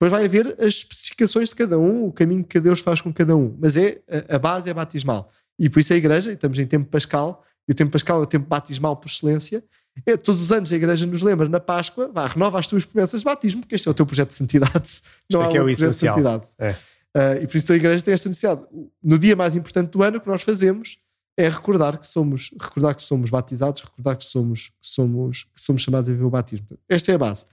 [0.00, 3.36] Depois vai haver as especificações de cada um, o caminho que Deus faz com cada
[3.36, 3.54] um.
[3.60, 5.30] Mas é a, base é batismal.
[5.58, 8.26] E por isso a igreja, estamos em tempo pascal, e o tempo pascal é o
[8.26, 9.62] tempo batismal por excelência.
[10.06, 13.20] É, todos os anos a igreja nos lembra na Páscoa, vá, renova as tuas promessas
[13.20, 14.88] de batismo, porque este é o teu projeto de santidade.
[15.30, 16.42] Não Isto é, é o essencial.
[16.58, 16.70] É.
[16.70, 18.62] Uh, e por isso a igreja tem esta necessidade.
[19.02, 20.96] No dia mais importante do ano, o que nós fazemos
[21.36, 25.82] é recordar que somos, recordar que somos batizados, recordar que somos, que somos, que somos
[25.82, 26.66] chamados a viver o batismo.
[26.88, 27.44] Esta é a base.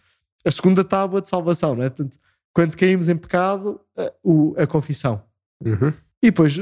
[0.45, 1.89] A segunda tábua de salvação, né?
[1.89, 2.18] Portanto,
[2.58, 5.22] quando caímos em pecado, a, o, a confissão.
[5.64, 5.93] Uhum.
[6.24, 6.58] E depois,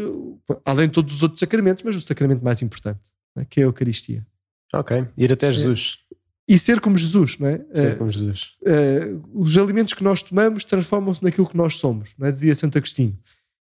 [0.65, 3.47] além de todos os outros sacramentos, mas o sacramento mais importante, né?
[3.49, 4.27] que é a Eucaristia.
[4.73, 5.99] Ok, ir até Jesus.
[6.11, 6.15] É.
[6.49, 7.65] E ser como Jesus, não é?
[7.73, 8.55] Ser como Jesus.
[8.61, 12.31] Uh, uh, os alimentos que nós tomamos transformam-se naquilo que nós somos, não é?
[12.31, 13.17] dizia Santo Agostinho.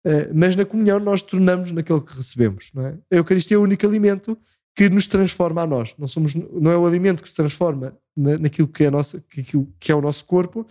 [0.05, 2.71] Eh, mas na comunhão nós tornamos naquilo que recebemos.
[2.73, 2.97] Não é?
[3.09, 4.37] A Eucaristia é o único alimento
[4.75, 5.95] que nos transforma a nós.
[5.97, 9.43] Não, somos, não é o alimento que se transforma na, naquilo que é, nossa, que,
[9.79, 10.67] que é o nosso corpo,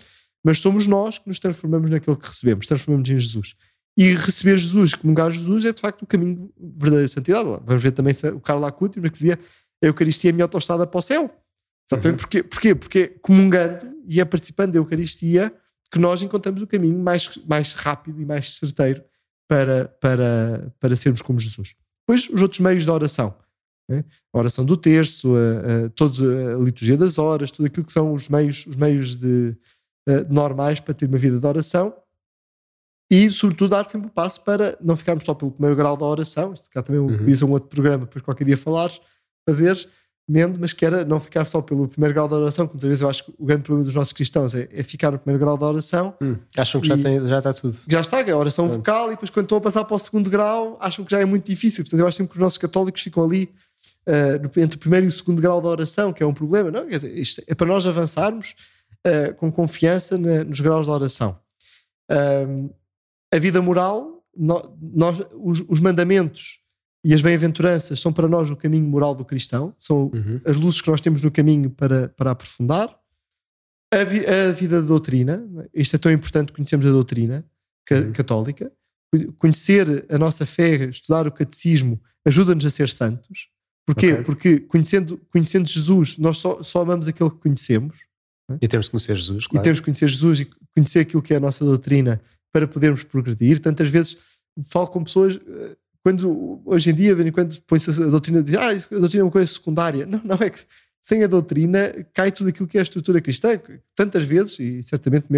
[0.46, 3.56] mas somos nós que nos transformamos naquilo que recebemos, transformamos em Jesus.
[3.98, 7.48] E receber Jesus, comungar Jesus, é de facto o caminho verdadeiro de santidade.
[7.64, 9.40] Vamos ver também o Carlos Acuti, que dizia
[9.82, 11.34] a Eucaristia é a minha autostrada para o céu.
[11.90, 12.18] Exatamente uhum.
[12.18, 12.42] porquê?
[12.44, 12.74] porquê?
[12.76, 15.52] Porque comungando e é participando da Eucaristia
[15.90, 19.02] que nós encontramos o caminho mais, mais rápido e mais certeiro
[19.48, 21.74] para, para, para sermos como Jesus.
[22.06, 23.34] Depois, os outros meios da oração.
[23.88, 24.04] Né?
[24.32, 28.14] A oração do terço, a, a, todos, a liturgia das horas, tudo aquilo que são
[28.14, 29.56] os meios, os meios de,
[30.08, 31.94] uh, normais para ter uma vida de oração
[33.10, 36.52] e, sobretudo, dar sempre o passo para não ficarmos só pelo primeiro grau da oração.
[36.52, 37.24] Isto cá também uhum.
[37.24, 39.00] diz um outro programa, depois qualquer dia falares,
[39.48, 39.86] fazeres,
[40.28, 43.02] mendo, mas que era não ficar só pelo primeiro grau da oração, que muitas vezes
[43.02, 45.56] eu acho que o grande problema dos nossos cristãos é, é ficar no primeiro grau
[45.56, 46.14] da oração.
[46.20, 47.76] Hum, acham que já, tem, já está tudo.
[47.88, 48.78] Já está, é a oração Pronto.
[48.78, 51.24] vocal, e depois quando estão a passar para o segundo grau, acham que já é
[51.24, 51.84] muito difícil.
[51.84, 53.54] Portanto, eu acho sempre que os nossos católicos ficam ali
[54.08, 56.72] uh, entre o primeiro e o segundo grau da oração, que é um problema.
[56.72, 58.56] Não, quer dizer, isto é para nós avançarmos
[59.06, 61.38] uh, com confiança na, nos graus da oração.
[62.10, 62.72] Uh,
[63.32, 66.60] a vida moral, nós, os, os, mandamentos
[67.04, 70.40] e as bem-aventuranças são para nós o caminho moral do cristão, são uhum.
[70.44, 72.96] as luzes que nós temos no caminho para, para aprofundar.
[73.92, 77.44] A, vi, a vida da doutrina, isto é tão importante conhecermos a doutrina
[77.90, 78.12] uhum.
[78.12, 78.72] católica.
[79.38, 83.48] Conhecer a nossa fé, estudar o catecismo, ajuda-nos a ser santos.
[83.86, 84.12] Porquê?
[84.12, 84.24] Okay.
[84.24, 88.04] Porque conhecendo, conhecendo Jesus, nós só, só amamos aquele que conhecemos.
[88.60, 89.62] E temos que conhecer Jesus, claro.
[89.62, 92.20] E temos que conhecer Jesus e conhecer aquilo que é a nossa doutrina
[92.52, 93.60] para podermos progredir.
[93.60, 94.16] Tantas vezes
[94.68, 98.98] falo com pessoas, eh, quando hoje em dia, quando põe-se a doutrina, diz ah, a
[98.98, 100.06] doutrina é uma coisa secundária.
[100.06, 100.60] Não, não é que
[101.02, 103.60] sem a doutrina cai tudo aquilo que é a estrutura cristã.
[103.94, 105.28] Tantas vezes, e certamente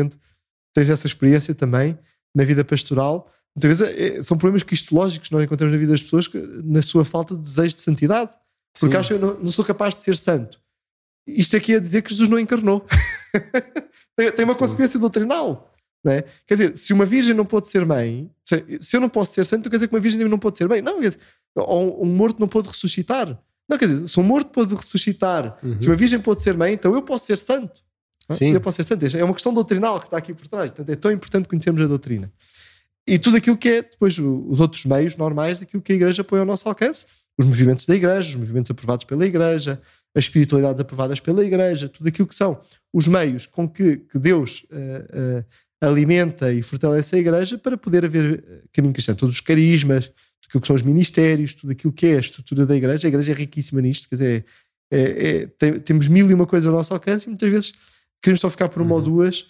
[0.74, 1.98] tens essa experiência também
[2.34, 6.02] na vida pastoral, muitas vezes é, são problemas cristológicos que nós encontramos na vida das
[6.02, 6.30] pessoas
[6.64, 8.30] na sua falta de desejo de santidade.
[8.78, 9.00] Porque Sim.
[9.00, 10.60] acham que eu não, não, sou capaz de ser santo.
[11.28, 12.86] Isto aqui é dizer que Jesus não encarnou.
[14.16, 14.58] tem, uma Sim.
[14.58, 15.74] consequência doutrinal.
[16.02, 16.24] Não é?
[16.46, 19.44] Quer dizer, se uma virgem não pode ser mãe, se, se eu não posso ser
[19.44, 20.80] santo, quer dizer que uma virgem não pode ser mãe.
[20.80, 21.18] Não, dizer,
[21.54, 23.38] ou um morto não pode ressuscitar.
[23.68, 25.78] Não, quer dizer, se um morto pode ressuscitar, uhum.
[25.78, 27.82] se uma virgem pode ser mãe, então eu posso ser santo.
[28.30, 28.52] Sim.
[28.52, 29.04] Eu posso ser santo.
[29.16, 30.70] É uma questão doutrinal que está aqui por trás.
[30.70, 32.32] Portanto, é tão importante conhecermos a doutrina.
[33.06, 36.40] E tudo aquilo que é depois os outros meios normais daquilo que a Igreja põe
[36.40, 37.06] ao nosso alcance.
[37.38, 39.80] Os movimentos da Igreja, os movimentos aprovados pela Igreja,
[40.16, 42.60] as espiritualidades aprovadas pela Igreja, tudo aquilo que são
[42.92, 45.44] os meios com que, que Deus uh, uh,
[45.80, 49.14] alimenta e fortalece a Igreja para poder haver eh, caminho cristão.
[49.14, 52.66] Todos os carismas, tudo aquilo que são os ministérios, tudo aquilo que é a estrutura
[52.66, 53.06] da Igreja.
[53.06, 54.44] A Igreja é riquíssima nisto, quer dizer,
[54.90, 57.72] é, é, tem, temos mil e uma coisas ao nosso alcance e muitas vezes
[58.22, 58.96] queremos só ficar por uma uhum.
[58.96, 59.40] ou duas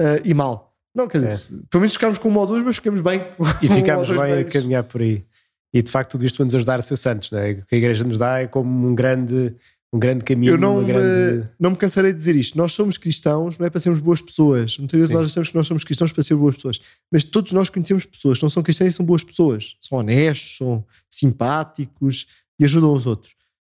[0.00, 0.74] uh, e mal.
[0.94, 1.60] Não, quer dizer, é.
[1.70, 3.22] pelo menos ficamos com uma ou duas, mas ficamos bem.
[3.62, 5.24] E ficamos bem a caminhar por aí.
[5.72, 7.52] E de facto, tudo isto para nos ajudar a ser santos, não é?
[7.52, 9.54] O que a igreja nos dá é como um grande,
[9.92, 10.52] um grande caminho.
[10.52, 11.48] Eu não, me, grande...
[11.58, 12.58] não me cansarei de dizer isto.
[12.58, 14.76] Nós somos cristãos, não é para sermos boas pessoas.
[14.78, 15.14] Muitas vezes Sim.
[15.14, 16.80] nós achamos que nós somos cristãos para ser boas pessoas.
[17.10, 19.76] Mas todos nós conhecemos pessoas que não são cristãs e são boas pessoas.
[19.80, 22.26] São honestos, são simpáticos
[22.58, 23.32] e ajudam os outros.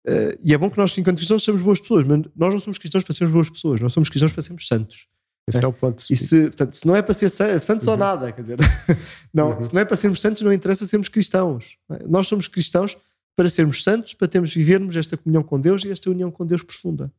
[0.05, 2.77] Uh, e é bom que nós, enquanto cristãos, somos boas pessoas, mas nós não somos
[2.77, 3.79] cristãos para sermos boas pessoas.
[3.79, 5.07] Nós somos cristãos para sermos santos.
[5.47, 6.03] Esse é, é o ponto.
[6.09, 7.93] E se, portanto, se não é para ser santos uhum.
[7.93, 8.59] ou nada, quer dizer,
[9.33, 9.61] não, uhum.
[9.61, 11.77] se não é para sermos santos, não interessa sermos cristãos.
[12.07, 12.97] Nós somos cristãos
[13.35, 16.63] para sermos santos, para termos vivermos esta comunhão com Deus e esta união com Deus
[16.63, 17.11] profunda.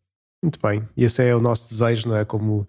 [0.43, 0.87] Muito bem.
[0.97, 2.25] E esse é o nosso desejo, não é?
[2.25, 2.69] Como,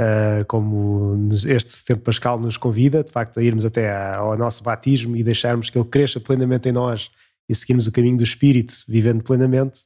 [0.00, 5.16] uh, como este tempo pascal nos convida, de facto, a irmos até ao nosso batismo
[5.16, 7.10] e deixarmos que ele cresça plenamente em nós
[7.48, 9.82] e seguirmos o caminho do Espírito, vivendo plenamente.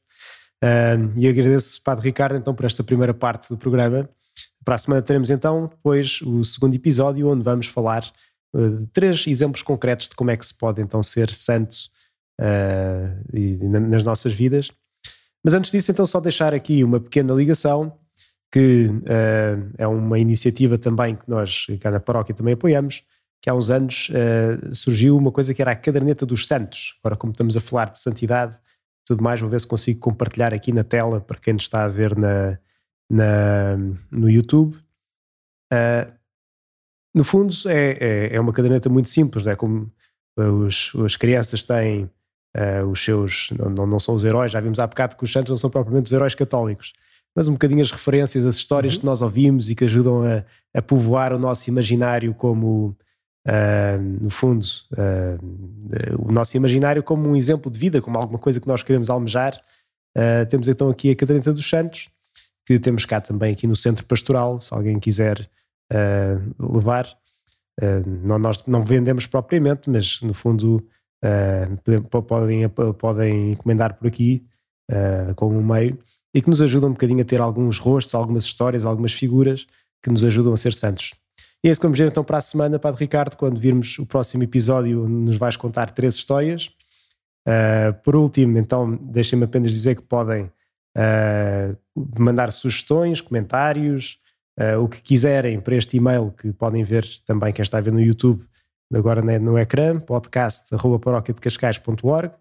[0.63, 4.09] Uh, e agradeço, Padre Ricardo, então, por esta primeira parte do programa.
[4.65, 8.03] Para a semana teremos então depois o segundo episódio, onde vamos falar
[8.53, 11.75] uh, de três exemplos concretos de como é que se pode então ser santo
[12.39, 14.71] uh, e, nas nossas vidas.
[15.43, 17.97] Mas antes disso, então, só deixar aqui uma pequena ligação,
[18.51, 23.03] que uh, é uma iniciativa também que nós, cá na paróquia, também apoiamos,
[23.41, 26.97] que há uns anos uh, surgiu uma coisa que era a caderneta dos santos.
[27.03, 28.59] Agora, como estamos a falar de santidade,
[29.05, 32.17] tudo mais, vou ver se consigo compartilhar aqui na tela para quem está a ver
[32.17, 32.57] na,
[33.09, 33.77] na,
[34.11, 34.75] no YouTube.
[35.71, 36.11] Uh,
[37.13, 39.55] no fundo, é, é, é, uma caderneta muito simples, não é?
[39.55, 39.91] Como
[40.37, 42.09] os, as crianças têm
[42.57, 43.49] uh, os seus.
[43.57, 46.07] Não, não, são os heróis, já vimos há bocado que os santos não são propriamente
[46.07, 46.93] os heróis católicos,
[47.35, 48.99] mas um bocadinho as referências, as histórias uhum.
[49.01, 50.43] que nós ouvimos e que ajudam a,
[50.73, 52.95] a povoar o nosso imaginário como.
[53.47, 54.65] Uh, no fundo,
[56.19, 59.57] o nosso imaginário como um exemplo de vida, como alguma coisa que nós queremos almejar.
[60.49, 62.09] temos então aqui a caderneta dos santos,
[62.65, 65.49] que temos cá também aqui no Centro Pastoral, se alguém quiser
[66.59, 67.07] levar.
[67.81, 70.85] Uh, não, nós não vendemos propriamente, mas no fundo
[71.23, 74.45] uh, podem, podem encomendar por aqui
[75.35, 75.99] como um meio
[76.33, 79.67] e que nos ajudam um bocadinho a ter alguns rostos, algumas histórias, algumas figuras
[80.01, 81.13] que nos ajudam a ser santos.
[81.63, 84.05] E é isso que vamos ver então para a semana, Padre Ricardo, quando virmos o
[84.05, 86.71] próximo episódio, nos vais contar três histórias.
[87.47, 90.43] Uh, por último, então, deixem-me apenas dizer que podem
[90.95, 91.77] uh,
[92.19, 94.19] mandar sugestões, comentários,
[94.59, 97.91] uh, o que quiserem para este e-mail que podem ver também quem está a ver
[97.91, 98.45] no YouTube
[98.93, 102.31] agora no ecrã, podcast.paróquiadecascais.org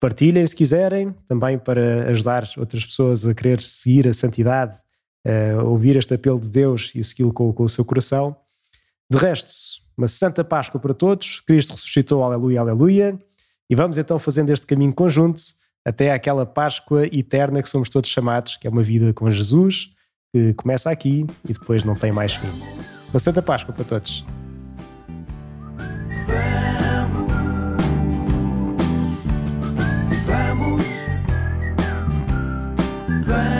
[0.00, 4.78] Partilhem se quiserem, também para ajudar outras pessoas a querer seguir a santidade,
[5.26, 8.36] a ouvir este apelo de Deus e segui-lo com, com o seu coração.
[9.10, 9.52] De resto,
[9.96, 11.40] uma Santa Páscoa para todos.
[11.40, 13.18] Cristo ressuscitou, aleluia, aleluia.
[13.68, 15.42] E vamos então fazendo este caminho conjunto
[15.84, 19.90] até àquela Páscoa eterna que somos todos chamados, que é uma vida com Jesus,
[20.32, 22.48] que começa aqui e depois não tem mais fim.
[23.10, 24.24] Uma Santa Páscoa para todos.
[33.28, 33.57] friend.